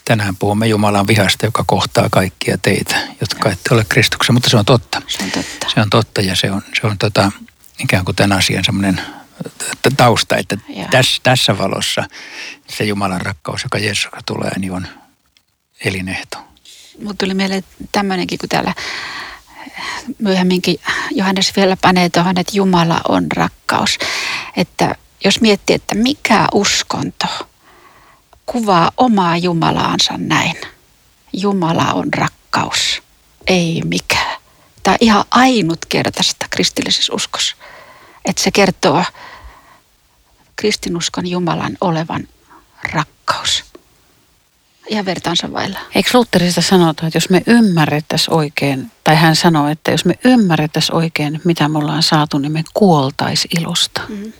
tänään 0.04 0.36
puhumme 0.36 0.66
Jumalan 0.66 1.06
vihasta, 1.06 1.46
joka 1.46 1.64
kohtaa 1.66 2.08
kaikkia 2.10 2.58
teitä, 2.58 2.96
jotka 3.20 3.50
ette 3.50 3.74
ole 3.74 3.86
Kristuksen, 3.88 4.34
mutta 4.34 4.50
se 4.50 4.56
on 4.56 4.64
totta. 4.64 5.02
Se 5.06 5.22
on 5.22 5.30
totta. 5.30 5.66
Se 5.74 5.80
on 5.80 5.90
totta 5.90 6.20
ja 6.20 6.36
se 6.36 6.50
on, 6.50 6.62
se 6.80 6.86
on 6.86 6.98
tota, 6.98 7.32
ikään 7.78 8.04
kuin 8.04 8.16
tämän 8.16 8.38
asian 8.38 8.64
semmoinen 8.64 9.00
tausta, 9.96 10.36
että 10.36 10.56
tässä, 10.90 11.20
tässä 11.22 11.58
valossa 11.58 12.04
se 12.68 12.84
Jumalan 12.84 13.20
rakkaus, 13.20 13.62
joka 13.62 13.78
Jeesuksessa 13.78 14.26
tulee, 14.26 14.58
niin 14.58 14.72
on 14.72 14.86
elinehto. 15.84 16.38
Mutta 17.02 17.24
tuli 17.24 17.34
mieleen 17.34 17.64
tämmöinenkin, 17.92 18.38
kun 18.38 18.48
täällä 18.48 18.74
myöhemminkin 20.18 20.76
Johannes 21.10 21.56
vielä 21.56 21.76
panee 21.82 22.10
tuohon, 22.10 22.38
että 22.38 22.56
Jumala 22.56 23.00
on 23.08 23.26
rakkaus. 23.36 23.98
Että 24.56 24.94
jos 25.24 25.40
miettii, 25.40 25.76
että 25.76 25.94
mikä 25.94 26.46
uskonto 26.52 27.26
kuvaa 28.52 28.90
omaa 28.96 29.36
Jumalaansa 29.36 30.14
näin. 30.16 30.56
Jumala 31.32 31.92
on 31.92 32.14
rakkaus, 32.14 33.02
ei 33.46 33.82
mikään. 33.84 34.36
Tämä 34.82 34.92
on 34.92 34.98
ihan 35.00 35.24
ainutkertaista 35.30 36.46
kristillisessä 36.50 37.12
uskossa. 37.12 37.56
Että 38.24 38.42
se 38.42 38.50
kertoo 38.50 39.04
kristinuskon 40.56 41.26
Jumalan 41.26 41.76
olevan 41.80 42.28
rakkaus. 42.92 43.64
Ihan 44.88 45.04
vertaansa 45.04 45.52
vailla. 45.52 45.78
Eikö 45.94 46.10
Lutterista 46.14 46.62
sanota, 46.62 47.06
että 47.06 47.16
jos 47.16 47.30
me 47.30 47.42
ymmärrettäisiin 47.46 48.34
oikein, 48.34 48.90
tai 49.04 49.16
hän 49.16 49.36
sanoo, 49.36 49.68
että 49.68 49.90
jos 49.90 50.04
me 50.04 50.14
ymmärrettäisiin 50.24 50.96
oikein, 50.96 51.40
mitä 51.44 51.68
me 51.68 51.78
ollaan 51.78 52.02
saatu, 52.02 52.38
niin 52.38 52.52
me 52.52 52.64
kuoltaisi 52.74 53.48
ilosta. 53.60 54.00
Mm. 54.08 54.32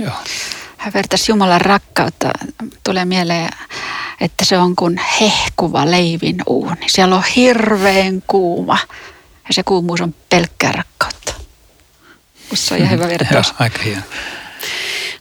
Joo. 0.00 0.12
Hän 0.78 0.92
vertasi 0.92 1.32
Jumalan 1.32 1.60
rakkautta. 1.60 2.30
Tulee 2.84 3.04
mieleen, 3.04 3.48
että 4.20 4.44
se 4.44 4.58
on 4.58 4.76
kuin 4.76 5.00
hehkuva 5.20 5.90
leivin 5.90 6.42
uuni. 6.46 6.86
Siellä 6.86 7.16
on 7.16 7.24
hirveän 7.36 8.22
kuuma 8.26 8.78
ja 9.48 9.54
se 9.54 9.62
kuumuus 9.62 10.00
on 10.00 10.14
pelkkää 10.28 10.72
rakkautta. 10.72 11.34
Se 12.54 12.74
on 12.74 12.80
ihan 12.80 12.90
hyvä 12.90 13.08
vertaus. 13.08 13.46
Joo, 13.46 13.56
aika 13.58 13.82
hieno. 13.82 14.02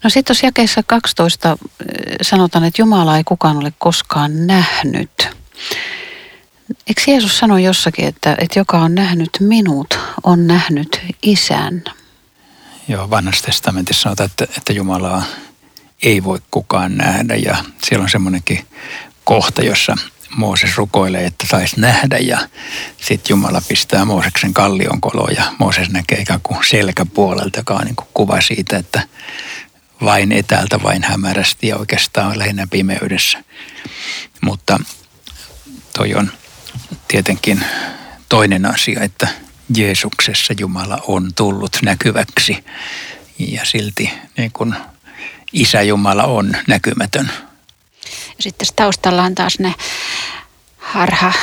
No 0.04 0.10
sitten 0.10 0.26
tuossa 0.26 0.46
jakeessa 0.46 0.84
12 0.84 1.52
eh, 1.52 2.15
sanotaan, 2.22 2.63
että 2.63 2.82
Jumala 2.82 3.17
ei 3.17 3.24
kukaan 3.24 3.58
ole 3.58 3.74
koskaan 3.78 4.48
nähnyt. 4.48 5.30
Eikö 6.88 7.02
Jeesus 7.08 7.38
sano 7.38 7.58
jossakin, 7.58 8.08
että, 8.08 8.36
että 8.39 8.60
joka 8.60 8.78
on 8.78 8.96
nähnyt 8.96 9.30
minut, 9.39 10.00
on 10.24 10.48
nähnyt 10.48 11.02
isän? 11.24 11.84
Joo, 12.88 13.10
vanhassa 13.10 13.46
testamentissa 13.46 14.02
sanotaan, 14.02 14.30
että, 14.30 14.48
että 14.58 14.74
Jumalaa 14.74 15.24
ei 16.03 16.23
voi 16.23 16.39
kukaan 16.51 16.97
nähdä. 16.97 17.36
Ja 17.36 17.57
siellä 17.83 18.03
on 18.03 18.10
semmoinenkin 18.10 18.67
kohta, 19.23 19.62
jossa 19.62 19.95
Mooses 20.36 20.77
rukoilee, 20.77 21.25
että 21.25 21.47
saisi 21.47 21.79
nähdä. 21.79 22.17
Ja 22.17 22.39
sitten 22.97 23.29
Jumala 23.29 23.62
pistää 23.67 24.05
Mooseksen 24.05 24.53
kallion 24.53 25.01
koloon 25.01 25.36
ja 25.36 25.43
Mooses 25.60 25.89
näkee 25.89 26.21
ikään 26.21 26.41
kuin 26.43 26.60
selkäpuolelta, 26.69 27.60
joka 27.60 27.73
on 27.73 27.86
niin 27.86 27.95
kuin 27.95 28.07
kuva 28.13 28.41
siitä, 28.41 28.77
että 28.77 29.01
vain 30.01 30.31
etäältä, 30.31 30.83
vain 30.83 31.03
hämärästi 31.03 31.67
ja 31.67 31.77
oikeastaan 31.77 32.39
lähinnä 32.39 32.67
pimeydessä. 32.71 33.43
Mutta 34.41 34.79
toi 35.93 36.15
on 36.15 36.31
tietenkin 37.07 37.65
toinen 38.29 38.65
asia, 38.65 39.01
että 39.01 39.27
Jeesuksessa 39.77 40.53
Jumala 40.60 41.03
on 41.07 41.33
tullut 41.36 41.77
näkyväksi. 41.83 42.65
Ja 43.39 43.65
silti 43.65 44.12
niin 44.38 44.51
kuin 44.51 44.75
Isä 45.53 45.81
Jumala 45.81 46.23
on 46.23 46.53
näkymätön. 46.67 47.31
Ja 48.05 48.43
sitten 48.43 48.67
taustalla 48.75 49.23
on 49.23 49.36
taas 49.36 49.60
ne 49.60 49.73
harha, 50.77 51.33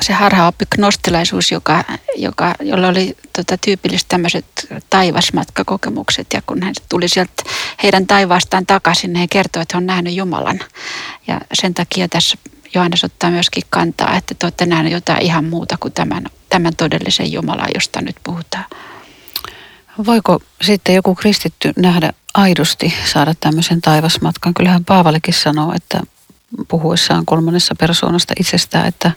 se 0.00 0.12
harhaoppi 0.12 0.64
gnostilaisuus, 0.74 1.52
joka, 1.52 1.84
joka, 2.16 2.54
jolla 2.60 2.88
oli 2.88 3.16
tota, 3.32 3.58
tyypillistä 3.58 4.08
tämmöiset 4.08 4.44
taivasmatkakokemukset. 4.90 6.26
Ja 6.32 6.42
kun 6.46 6.62
hän 6.62 6.74
tuli 6.88 7.08
sieltä 7.08 7.42
heidän 7.82 8.06
taivaastaan 8.06 8.66
takaisin, 8.66 9.12
niin 9.12 9.20
he 9.20 9.26
kertoi, 9.26 9.62
että 9.62 9.76
he 9.76 9.78
on 9.78 9.86
nähnyt 9.86 10.14
Jumalan. 10.14 10.60
Ja 11.26 11.40
sen 11.54 11.74
takia 11.74 12.08
tässä 12.08 12.38
Johannes 12.74 13.04
ottaa 13.04 13.30
myöskin 13.30 13.62
kantaa, 13.70 14.16
että 14.16 14.34
te 14.34 14.46
olette 14.46 14.66
nähneet 14.66 14.92
jotain 14.92 15.22
ihan 15.22 15.44
muuta 15.44 15.76
kuin 15.80 15.92
tämän, 15.92 16.26
tämän 16.48 16.76
todellisen 16.76 17.32
Jumalan, 17.32 17.68
josta 17.74 18.00
nyt 18.00 18.16
puhutaan. 18.24 18.64
Voiko 20.06 20.40
sitten 20.62 20.94
joku 20.94 21.14
kristitty 21.14 21.72
nähdä 21.76 22.12
aidosti 22.36 22.94
saada 23.04 23.34
tämmöisen 23.40 23.80
taivasmatkan? 23.80 24.54
Kyllähän 24.54 24.84
Paavalikin 24.84 25.34
sanoo, 25.34 25.72
että 25.74 26.00
puhuessaan 26.68 27.26
kolmannessa 27.26 27.74
persoonasta 27.74 28.34
itsestään, 28.40 28.88
että 28.88 29.10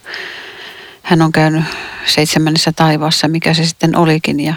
hän 1.04 1.22
on 1.22 1.32
käynyt 1.32 1.64
seitsemännessä 2.06 2.72
taivaassa, 2.72 3.28
mikä 3.28 3.54
se 3.54 3.66
sitten 3.66 3.96
olikin 3.96 4.40
ja 4.40 4.54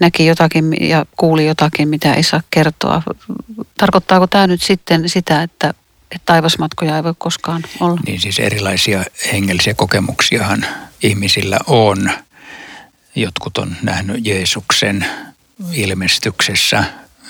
näki 0.00 0.26
jotakin 0.26 0.76
ja 0.80 1.06
kuuli 1.16 1.46
jotakin, 1.46 1.88
mitä 1.88 2.14
ei 2.14 2.22
saa 2.22 2.42
kertoa. 2.50 3.02
Tarkoittaako 3.78 4.26
tämä 4.26 4.46
nyt 4.46 4.62
sitten 4.62 5.08
sitä, 5.08 5.42
että, 5.42 5.68
että 6.10 6.26
taivasmatkoja 6.26 6.96
ei 6.96 7.04
voi 7.04 7.14
koskaan 7.18 7.62
olla? 7.80 8.00
Niin 8.06 8.20
siis 8.20 8.38
erilaisia 8.38 9.04
hengellisiä 9.32 9.74
kokemuksiahan 9.74 10.66
ihmisillä 11.02 11.58
on. 11.66 12.10
Jotkut 13.16 13.58
on 13.58 13.76
nähnyt 13.82 14.26
Jeesuksen 14.26 15.06
ilmestyksessä. 15.72 16.84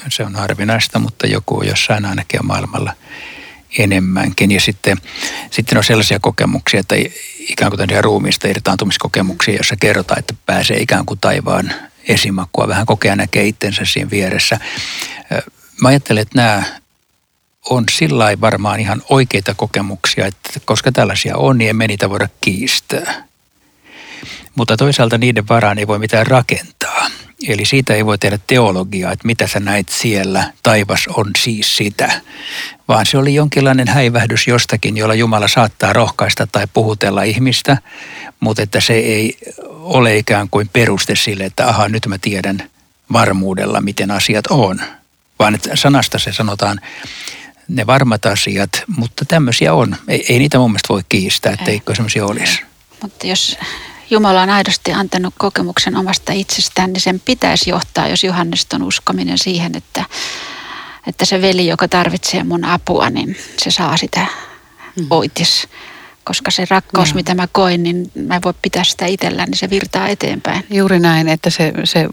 Se 0.09 0.23
on 0.25 0.35
harvinaista, 0.37 0.99
mutta 0.99 1.27
joku 1.27 1.63
jossain 1.63 2.05
ainakin 2.05 2.41
on 2.41 2.47
maailmalla 2.47 2.93
enemmänkin. 3.79 4.51
Ja 4.51 4.61
sitten, 4.61 4.97
sitten 5.51 5.79
on 5.79 5.85
sellaisia 5.85 6.21
kokemuksia, 6.21 6.81
että 6.81 6.95
ikään 7.39 7.71
kuin 7.71 7.79
tämmöisiä 7.79 8.03
ruumiista 8.03 8.49
irtaantumiskokemuksia, 8.49 9.57
jossa 9.57 9.77
kerrotaan, 9.77 10.19
että 10.19 10.35
pääsee 10.47 10.81
ikään 10.81 11.07
kuin 11.07 11.21
taivaan 11.21 11.75
esimakua, 12.09 12.69
vähän 12.69 12.87
kokea 12.87 13.17
näkee 13.17 13.47
itsensä 13.47 13.85
siinä 13.85 14.11
vieressä. 14.11 14.61
Mä 15.81 15.89
ajattelen, 15.89 16.23
että 16.23 16.39
nämä 16.39 16.63
on 17.71 17.85
sillä 17.91 18.41
varmaan 18.41 18.81
ihan 18.81 19.03
oikeita 19.09 19.55
kokemuksia, 19.55 20.27
että 20.27 20.51
koska 20.65 20.93
tällaisia 20.93 21.37
on, 21.37 21.59
niin 21.59 21.71
emme 21.71 21.87
niitä 21.87 22.11
voida 22.11 22.29
kiistää. 22.41 23.25
Mutta 24.55 24.77
toisaalta 24.77 25.19
niiden 25.19 25.49
varaan 25.49 25.79
ei 25.79 25.87
voi 25.87 25.99
mitään 25.99 26.27
rakentaa. 26.27 27.11
Eli 27.49 27.65
siitä 27.65 27.95
ei 27.95 28.07
voi 28.07 28.19
tehdä 28.19 28.39
teologiaa, 28.47 29.13
että 29.13 29.27
mitä 29.27 29.47
sä 29.47 29.61
näit 29.61 29.89
siellä, 29.89 30.53
taivas 30.63 31.05
on 31.09 31.31
siis 31.39 31.77
sitä. 31.77 32.21
Vaan 32.89 33.07
se 33.07 33.19
oli 33.19 33.35
jonkinlainen 33.35 33.89
häivähdys 33.89 34.47
jostakin, 34.47 34.97
jolla 34.97 35.15
Jumala 35.15 35.49
saattaa 35.49 35.93
rohkaista 35.93 36.47
tai 36.47 36.67
puhutella 36.75 37.23
ihmistä, 37.23 37.79
mutta 38.41 38.63
että 38.63 38.81
se 38.81 38.95
ei 38.95 39.39
ole 39.69 40.17
ikään 40.17 40.49
kuin 40.51 40.69
peruste 40.73 41.17
sille, 41.17 41.45
että 41.45 41.69
aha, 41.69 41.89
nyt 41.89 42.07
mä 42.07 42.19
tiedän 42.19 42.71
varmuudella, 43.13 43.81
miten 43.81 44.11
asiat 44.11 44.47
on. 44.47 44.81
Vaan 45.39 45.55
että 45.55 45.71
sanasta 45.75 46.19
se 46.19 46.33
sanotaan 46.33 46.81
ne 47.69 47.87
varmat 47.87 48.27
asiat, 48.27 48.71
mutta 48.97 49.25
tämmöisiä 49.25 49.75
on. 49.75 49.97
Ei, 50.09 50.25
ei 50.29 50.39
niitä 50.39 50.59
mun 50.59 50.71
mielestä 50.71 50.89
voi 50.89 51.03
kiistää, 51.09 51.53
etteikö 51.53 51.95
semmoisia 51.95 52.27
olisi. 52.27 52.63
Mutta 53.03 53.27
jos 53.27 53.59
Jumala 54.11 54.43
on 54.43 54.51
aidosti 54.51 54.93
antanut 54.93 55.35
kokemuksen 55.39 55.97
omasta 55.97 56.33
itsestään, 56.33 56.93
niin 56.93 57.01
sen 57.01 57.21
pitäisi 57.21 57.71
johtaa, 57.71 58.09
jos 58.09 58.25
Johanneston 58.25 58.83
uskominen 58.83 59.39
siihen, 59.39 59.77
että, 59.77 60.05
että 61.07 61.25
se 61.25 61.43
veli, 61.43 61.67
joka 61.67 61.89
tarvitsee 61.89 62.45
mun 62.45 62.65
apua, 62.65 63.11
niin 63.11 63.37
se 63.59 63.71
saa 63.71 63.97
sitä 63.97 64.27
mm. 64.97 65.07
oitis. 65.11 65.69
Koska 66.25 66.51
se 66.51 66.67
rakkaus, 66.71 67.09
no. 67.09 67.17
mitä 67.17 67.35
mä 67.35 67.49
koin, 67.53 67.83
niin 67.83 68.11
mä 68.15 68.37
en 68.37 68.43
voi 68.45 68.55
pitää 68.63 68.85
sitä 68.85 69.07
itsellään, 69.07 69.49
niin 69.49 69.59
se 69.59 69.71
virtaa 69.71 70.09
eteenpäin. 70.09 70.65
Juuri 70.71 71.01
näin, 71.01 71.29
että 71.29 71.51
se, 71.51 71.73
se 71.85 72.09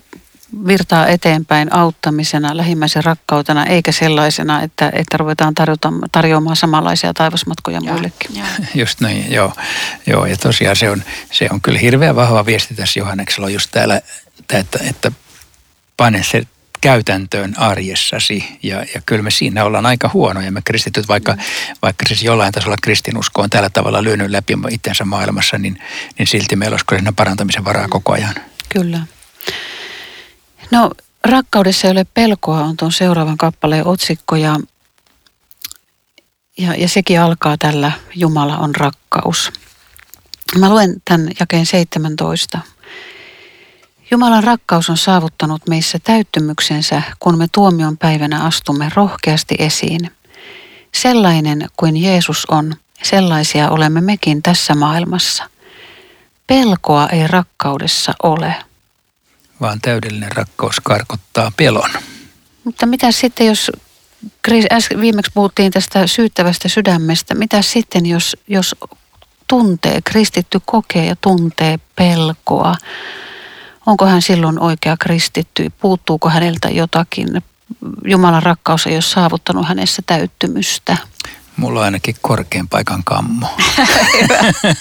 virtaa 0.68 1.08
eteenpäin 1.08 1.74
auttamisena, 1.74 2.58
lähimmäisen 2.58 3.04
rakkautena, 3.04 3.66
eikä 3.66 3.92
sellaisena, 3.92 4.62
että, 4.62 4.92
että 4.94 5.18
ruvetaan 5.18 5.56
tarjota, 5.56 5.94
tarjoamaan 6.12 6.56
samanlaisia 6.56 7.14
taivasmatkoja 7.14 7.80
joo, 7.84 7.94
muillekin. 7.94 8.36
Joo. 8.36 8.48
Just 8.82 9.02
näin, 9.02 9.32
joo. 9.32 9.54
joo. 10.08 10.26
Ja 10.26 10.38
tosiaan 10.38 10.76
se 10.76 10.90
on, 10.90 11.04
se 11.32 11.48
on 11.52 11.62
kyllä 11.62 11.80
hirveän 11.80 12.16
vahva 12.16 12.46
viesti 12.46 12.74
tässä 12.74 13.00
Johanneksella 13.00 13.46
on 13.46 13.54
just 13.54 13.72
täällä, 13.72 14.02
että, 14.54 14.80
että 14.90 15.12
pane 15.98 16.24
se 16.24 16.44
käytäntöön 16.82 17.54
arjessasi. 17.58 18.60
Ja, 18.64 18.86
ja 18.94 19.02
kyllä 19.06 19.22
me 19.22 19.32
siinä 19.32 19.64
ollaan 19.64 19.86
aika 19.86 20.10
huonoja 20.14 20.52
me 20.52 20.62
kristityt, 20.66 21.08
vaikka, 21.08 21.34
mm. 21.34 21.40
vaikka 21.82 22.06
siis 22.08 22.24
jollain 22.24 22.54
tasolla 22.54 22.76
kristinusko 22.82 23.42
on 23.42 23.50
tällä 23.50 23.70
tavalla 23.70 24.04
lyönyt 24.04 24.32
läpi 24.32 24.54
itsensä 24.70 25.06
maailmassa, 25.06 25.58
niin, 25.58 25.82
niin 26.18 26.28
silti 26.28 26.56
meillä 26.56 26.74
olisi 26.74 26.86
kyllä 26.86 27.14
parantamisen 27.16 27.66
varaa 27.66 27.88
koko 27.88 28.14
ajan. 28.14 28.36
Kyllä. 28.70 29.00
No 30.72 30.92
rakkaudessa 31.24 31.88
ei 31.88 31.92
ole 31.92 32.06
pelkoa 32.14 32.60
on 32.60 32.78
tuon 32.78 32.92
seuraavan 32.92 33.38
kappaleen 33.38 33.88
otsikko 33.88 34.36
ja, 34.36 34.60
ja, 36.58 36.76
ja 36.76 36.90
sekin 36.90 37.22
alkaa 37.22 37.58
tällä 37.58 37.92
Jumala 38.16 38.58
on 38.58 38.76
rakkaus. 38.76 39.52
Mä 40.60 40.70
luen 40.70 40.96
tämän 41.06 41.32
jakeen 41.40 41.66
17. 41.66 42.60
Jumalan 44.12 44.44
rakkaus 44.44 44.90
on 44.90 44.98
saavuttanut 44.98 45.68
meissä 45.68 46.00
täyttymyksensä, 46.04 47.02
kun 47.20 47.38
me 47.38 47.48
tuomion 47.52 47.98
päivänä 47.98 48.44
astumme 48.44 48.92
rohkeasti 48.96 49.56
esiin. 49.60 50.12
Sellainen 50.94 51.68
kuin 51.78 51.98
Jeesus 51.98 52.46
on, 52.46 52.76
sellaisia 53.04 53.70
olemme 53.70 54.02
mekin 54.02 54.44
tässä 54.44 54.76
maailmassa. 54.76 55.50
Pelkoa 56.48 57.08
ei 57.08 57.28
rakkaudessa 57.28 58.14
ole 58.24 58.56
vaan 59.62 59.82
täydellinen 59.82 60.32
rakkaus 60.32 60.80
karkottaa 60.84 61.52
pelon. 61.58 61.90
Mutta 62.64 62.86
mitä 62.86 63.12
sitten, 63.12 63.48
jos 63.48 63.72
viimeksi 65.02 65.32
puhuttiin 65.34 65.72
tästä 65.72 66.08
syyttävästä 66.08 66.70
sydämestä, 66.70 67.36
mitä 67.36 67.62
sitten, 67.62 68.06
jos, 68.06 68.38
jos 68.48 68.76
tuntee, 69.48 70.02
kristitty 70.02 70.62
kokee 70.66 71.06
ja 71.06 71.16
tuntee 71.16 71.80
pelkoa? 71.96 72.76
Onko 73.86 74.06
hän 74.06 74.22
silloin 74.22 74.60
oikea 74.60 74.98
kristitty? 74.98 75.72
Puuttuuko 75.82 76.30
häneltä 76.30 76.70
jotakin? 76.70 77.28
Jumalan 78.06 78.44
rakkaus 78.44 78.88
ei 78.88 78.94
ole 78.94 79.02
saavuttanut 79.02 79.68
hänessä 79.68 80.02
täyttymystä. 80.06 80.98
Mulla 81.58 81.80
on 81.80 81.86
ainakin 81.86 82.16
korkean 82.22 82.70
paikan 82.70 83.04
kammo. 83.04 83.48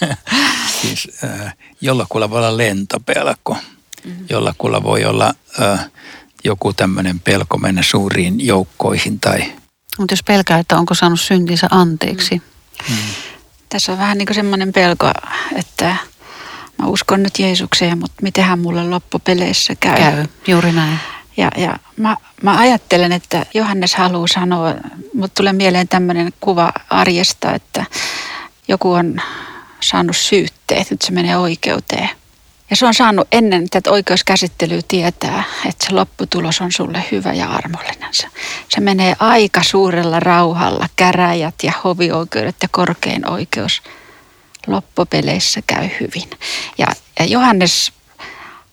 siis 0.82 1.08
äh, 1.24 1.54
jollakulla 1.80 2.30
voi 2.30 2.38
olla 2.38 2.56
lentopelko 2.56 3.56
mm-hmm. 4.04 4.26
jollakulla 4.30 4.82
voi 4.82 5.04
olla 5.04 5.34
ö, 5.60 5.78
joku 6.44 6.72
tämmöinen 6.72 7.20
pelko 7.20 7.58
mennä 7.58 7.82
suuriin 7.82 8.46
joukkoihin 8.46 9.20
tai... 9.20 9.52
Mutta 9.98 10.12
jos 10.12 10.22
pelkää, 10.22 10.58
että 10.58 10.78
onko 10.78 10.94
saanut 10.94 11.20
syntinsä 11.20 11.66
anteeksi. 11.70 12.42
Mm. 12.88 12.96
Tässä 13.68 13.92
on 13.92 13.98
vähän 13.98 14.18
niin 14.18 14.26
kuin 14.26 14.34
semmoinen 14.34 14.72
pelko, 14.72 15.10
että 15.56 15.96
mä 16.78 16.86
uskon 16.86 17.22
nyt 17.22 17.38
Jeesukseen, 17.38 17.98
mutta 17.98 18.22
mitenhän 18.22 18.58
mulle 18.58 18.84
loppupeleissä 18.88 19.74
käy. 19.80 19.96
Käy, 19.96 20.26
juuri 20.46 20.72
näin. 20.72 20.98
Ja, 21.36 21.50
ja 21.56 21.78
mä, 21.96 22.16
mä 22.42 22.58
ajattelen, 22.58 23.12
että 23.12 23.46
Johannes 23.54 23.94
haluaa 23.94 24.26
sanoa, 24.26 24.74
mutta 25.14 25.34
tulee 25.34 25.52
mieleen 25.52 25.88
tämmöinen 25.88 26.32
kuva 26.40 26.72
arjesta, 26.90 27.54
että 27.54 27.84
joku 28.68 28.92
on 28.92 29.20
saanut 29.80 30.16
syytteet, 30.16 30.90
nyt 30.90 31.02
se 31.02 31.12
menee 31.12 31.36
oikeuteen. 31.36 32.10
Ja 32.70 32.76
se 32.76 32.86
on 32.86 32.94
saanut 32.94 33.28
ennen 33.32 33.70
tätä 33.70 33.90
oikeuskäsittelyä 33.90 34.80
tietää, 34.88 35.42
että 35.68 35.86
se 35.86 35.94
lopputulos 35.94 36.60
on 36.60 36.72
sulle 36.72 37.04
hyvä 37.12 37.32
ja 37.32 37.50
armollinen. 37.50 38.08
Se, 38.68 38.80
menee 38.80 39.16
aika 39.18 39.62
suurella 39.62 40.20
rauhalla. 40.20 40.86
Käräjät 40.96 41.54
ja 41.62 41.72
hovioikeudet 41.84 42.56
ja 42.62 42.68
korkein 42.70 43.30
oikeus 43.30 43.82
loppupeleissä 44.66 45.60
käy 45.66 45.88
hyvin. 46.00 46.30
Ja, 46.78 46.86
ja 47.18 47.24
Johannes 47.24 47.92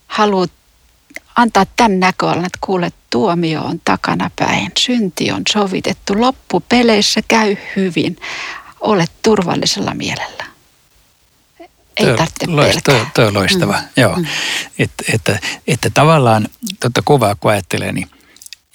haluaa 0.08 0.48
antaa 1.36 1.66
tämän 1.76 2.00
näköalan, 2.00 2.46
että 2.46 2.60
kuule, 2.62 2.92
tuomio 3.10 3.62
on 3.62 3.82
takanapäin, 3.86 4.72
synti 4.78 5.32
on 5.32 5.42
sovitettu, 5.50 6.22
loppupeleissä 6.22 7.22
käy 7.28 7.58
hyvin, 7.76 8.18
olet 8.80 9.12
turvallisella 9.22 9.94
mielellä 9.94 10.47
ei 12.00 12.06
tarvitse 12.06 12.46
pelkää. 12.46 13.12
Toi, 13.14 13.28
on 13.28 13.34
loistava, 13.34 13.74
mm. 13.78 13.88
joo. 13.98 14.16
Mm. 14.16 14.26
Että, 14.80 15.04
että, 15.14 15.40
että 15.68 15.90
tavallaan 15.90 16.48
tuota 16.80 17.02
kuvaa 17.06 17.36
kun 17.36 17.52
ajattelee, 17.52 17.92
niin 17.92 18.08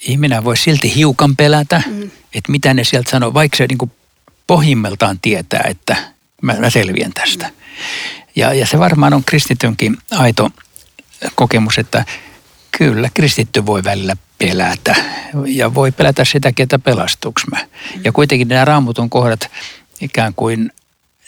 ihminen 0.07 0.43
voi 0.43 0.57
silti 0.57 0.95
hiukan 0.95 1.35
pelätä, 1.35 1.83
mm. 1.87 2.11
että 2.33 2.51
mitä 2.51 2.73
ne 2.73 2.83
sieltä 2.83 3.11
sanoo, 3.11 3.33
vaikka 3.33 3.57
se 3.57 3.67
niin 3.67 3.77
kuin 3.77 3.91
pohjimmeltaan 4.47 5.19
tietää, 5.19 5.65
että 5.69 5.95
mä, 6.41 6.53
mä 6.53 6.69
selviän 6.69 7.13
tästä. 7.13 7.45
Mm. 7.45 7.53
Ja, 8.35 8.53
ja 8.53 8.65
se 8.65 8.79
varmaan 8.79 9.13
on 9.13 9.23
kristitynkin 9.23 9.97
aito 10.11 10.49
kokemus, 11.35 11.77
että 11.77 12.05
Kyllä, 12.77 13.09
kristitty 13.13 13.65
voi 13.65 13.83
välillä 13.83 14.15
pelätä 14.37 14.95
ja 15.45 15.73
voi 15.73 15.91
pelätä 15.91 16.25
sitä, 16.25 16.51
ketä 16.51 16.79
pelastuks 16.79 17.43
mä. 17.51 17.57
Ja 18.03 18.11
kuitenkin 18.11 18.47
nämä 18.47 18.65
raamutun 18.65 19.09
kohdat 19.09 19.51
ikään 20.01 20.33
kuin 20.33 20.71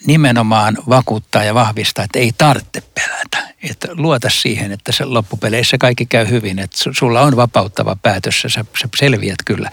nimenomaan 0.05 0.77
vakuuttaa 0.89 1.43
ja 1.43 1.53
vahvistaa, 1.53 2.05
että 2.05 2.19
ei 2.19 2.31
tarvitse 2.37 2.81
pelätä. 2.95 3.55
Että 3.69 3.87
luota 3.91 4.29
siihen, 4.31 4.71
että 4.71 4.91
se 4.91 5.05
loppupeleissä 5.05 5.77
kaikki 5.77 6.05
käy 6.05 6.29
hyvin, 6.29 6.59
että 6.59 6.77
sulla 6.91 7.21
on 7.21 7.35
vapauttava 7.35 7.97
päätös 8.03 8.43
ja 8.43 8.49
sä, 8.49 8.65
sä 8.81 8.89
selviät 8.95 9.35
kyllä. 9.45 9.71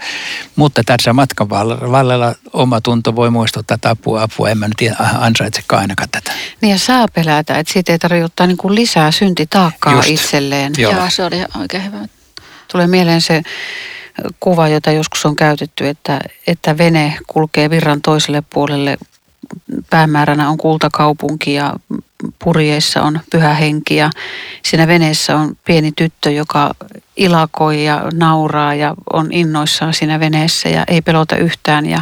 Mutta 0.55 0.81
tässä 0.85 1.13
matkan 1.13 1.49
vallella 1.49 2.35
oma 2.53 2.81
tunto 2.81 3.15
voi 3.15 3.29
muistuttaa, 3.29 3.75
että 3.75 3.89
apua, 3.89 4.21
apua, 4.21 4.49
en 4.49 4.57
mä 4.57 4.67
nyt 4.67 4.91
ansaitsekaan 5.17 5.81
ainakaan 5.81 6.09
tätä. 6.11 6.31
Niin 6.61 6.71
ja 6.71 6.79
saa 6.79 7.07
pelätä, 7.13 7.57
että 7.57 7.73
siitä 7.73 7.91
ei 7.91 7.99
tarvitse 7.99 8.25
ottaa 8.25 8.47
niin 8.47 8.57
kuin 8.57 8.75
lisää 8.75 9.11
syntitaakkaa 9.11 9.93
Just. 9.93 10.09
itselleen. 10.09 10.73
Joo. 10.77 10.91
Joo, 10.91 11.09
se 11.09 11.23
oli 11.23 11.43
oikein 11.59 11.85
hyvä. 11.85 11.97
Tulee 12.71 12.87
mieleen 12.87 13.21
se 13.21 13.41
kuva, 14.39 14.67
jota 14.67 14.91
joskus 14.91 15.25
on 15.25 15.35
käytetty, 15.35 15.87
että, 15.87 16.19
että 16.47 16.77
vene 16.77 17.17
kulkee 17.27 17.69
virran 17.69 18.01
toiselle 18.01 18.43
puolelle 18.53 18.97
päämääränä 19.89 20.49
on 20.49 20.57
kultakaupunki 20.57 21.53
ja 21.53 21.73
purjeissa 22.39 23.01
on 23.01 23.19
pyhä 23.31 23.53
henki 23.53 23.95
ja 23.95 24.09
siinä 24.63 24.87
veneessä 24.87 25.37
on 25.37 25.57
pieni 25.65 25.91
tyttö, 25.91 26.31
joka 26.31 26.71
ilakoi 27.17 27.85
ja 27.85 28.03
nauraa 28.13 28.73
ja 28.73 28.93
on 29.13 29.31
innoissaan 29.31 29.93
siinä 29.93 30.19
veneessä 30.19 30.69
ja 30.69 30.83
ei 30.87 31.01
pelota 31.01 31.37
yhtään. 31.37 31.85
Ja, 31.85 32.01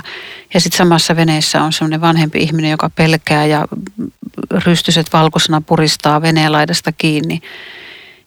ja 0.53 0.59
sitten 0.59 0.77
samassa 0.77 1.15
veneessä 1.15 1.63
on 1.63 1.73
semmoinen 1.73 2.01
vanhempi 2.01 2.39
ihminen, 2.39 2.71
joka 2.71 2.89
pelkää 2.89 3.45
ja 3.45 3.67
rystyset 4.65 5.13
valkoisena 5.13 5.61
puristaa 5.61 6.21
veneen 6.21 6.51
laidasta 6.51 6.91
kiinni. 6.91 7.41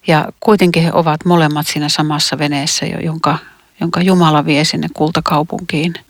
Ja 0.06 0.28
kuitenkin 0.40 0.82
he 0.82 0.90
ovat 0.92 1.24
molemmat 1.24 1.66
siinä 1.66 1.88
samassa 1.88 2.38
veneessä, 2.38 2.86
jonka, 2.86 3.38
jonka 3.80 4.02
Jumala 4.02 4.46
vie 4.46 4.64
sinne 4.64 4.88
kultakaupunkiin– 4.94 5.94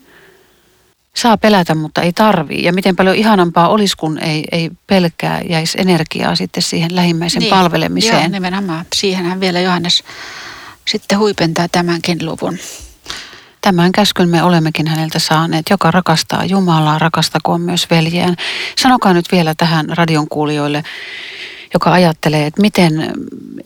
saa 1.16 1.36
pelätä, 1.38 1.74
mutta 1.74 2.02
ei 2.02 2.12
tarvii. 2.12 2.64
Ja 2.64 2.72
miten 2.72 2.96
paljon 2.96 3.16
ihanampaa 3.16 3.68
olisi, 3.68 3.96
kun 3.96 4.18
ei, 4.18 4.44
ei 4.52 4.70
pelkää, 4.86 5.40
jäisi 5.48 5.80
energiaa 5.80 6.36
sitten 6.36 6.62
siihen 6.62 6.96
lähimmäisen 6.96 7.40
niin. 7.40 7.50
palvelemiseen. 7.50 8.20
Joo, 8.20 8.28
nimenomaan. 8.28 8.86
Siihenhän 8.94 9.40
vielä 9.40 9.60
Johannes 9.60 10.04
sitten 10.88 11.18
huipentaa 11.18 11.68
tämänkin 11.68 12.26
luvun. 12.26 12.58
Tämän 13.60 13.92
käskyn 13.92 14.28
me 14.28 14.42
olemmekin 14.42 14.86
häneltä 14.86 15.18
saaneet, 15.18 15.66
joka 15.70 15.90
rakastaa 15.90 16.44
Jumalaa, 16.44 16.98
rakastakoon 16.98 17.60
myös 17.60 17.90
veljeään. 17.90 18.36
Sanokaa 18.78 19.12
nyt 19.12 19.32
vielä 19.32 19.54
tähän 19.54 19.86
radion 19.88 20.28
kuulijoille, 20.28 20.84
joka 21.74 21.92
ajattelee, 21.92 22.46
että 22.46 22.60
miten, 22.60 23.12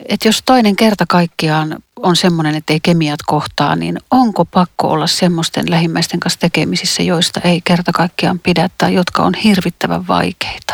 että 0.09 0.27
jos 0.27 0.41
toinen 0.45 0.75
kerta 0.75 1.05
kaikkiaan 1.09 1.77
on 2.03 2.15
semmoinen, 2.15 2.55
että 2.55 2.73
ei 2.73 2.79
kemiat 2.79 3.19
kohtaa, 3.25 3.75
niin 3.75 3.99
onko 4.11 4.45
pakko 4.45 4.87
olla 4.87 5.07
semmoisten 5.07 5.71
lähimmäisten 5.71 6.19
kanssa 6.19 6.39
tekemisissä, 6.39 7.03
joista 7.03 7.41
ei 7.43 7.61
kerta 7.61 7.91
kaikkiaan 7.91 8.39
pidä 8.39 8.69
tai 8.77 8.93
jotka 8.93 9.23
on 9.23 9.33
hirvittävän 9.33 10.07
vaikeita? 10.07 10.73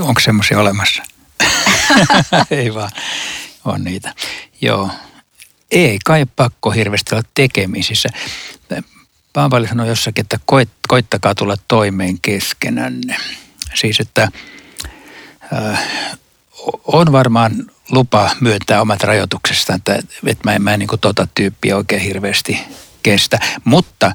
onko 0.00 0.20
semmoisia 0.20 0.60
olemassa? 0.60 1.02
ei 2.50 2.74
vaan, 2.74 2.90
on 3.64 3.84
niitä. 3.84 4.14
Joo, 4.60 4.90
ei 5.70 5.98
kai 6.04 6.26
pakko 6.36 6.70
hirveästi 6.70 7.14
olla 7.14 7.24
tekemisissä. 7.34 8.08
Paavali 9.32 9.68
sanoi 9.68 9.88
jossakin, 9.88 10.22
että 10.22 10.38
koit, 10.44 10.70
koittakaa 10.88 11.34
tulla 11.34 11.56
toimeen 11.68 12.20
keskenänne. 12.20 13.16
Siis, 13.74 14.00
että 14.00 14.28
äh, 15.52 15.82
on 16.84 17.12
varmaan 17.12 17.70
lupa 17.90 18.30
myöntää 18.40 18.80
omat 18.80 19.02
rajoituksesta, 19.02 19.74
että, 19.74 19.94
että 20.26 20.44
mä 20.44 20.54
en, 20.54 20.62
mä 20.62 20.74
en 20.74 20.78
niin 20.78 20.88
kuin 20.88 21.00
tota 21.00 21.28
tyyppiä 21.34 21.76
oikein 21.76 22.02
hirveästi 22.02 22.60
kestä. 23.02 23.38
Mutta 23.64 24.12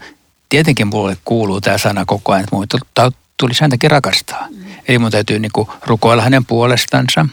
tietenkin 0.50 0.88
mulle 0.88 1.18
kuuluu 1.26 1.62
tämä 1.62 1.78
sana 1.78 2.06
koko 2.06 2.32
ajan, 2.32 2.44
että 2.44 2.56
mun 2.56 2.68
tulisi 3.38 3.62
häntäkin 3.62 3.92
rakastaa. 3.92 4.48
Mm. 4.50 4.66
Eli 4.88 5.00
mun 5.00 5.12
täytyy 5.12 5.40
niin 5.40 5.52
kuin 5.54 5.68
rukoilla 5.86 6.24
hänen 6.24 6.46
puolestansa, 6.46 7.26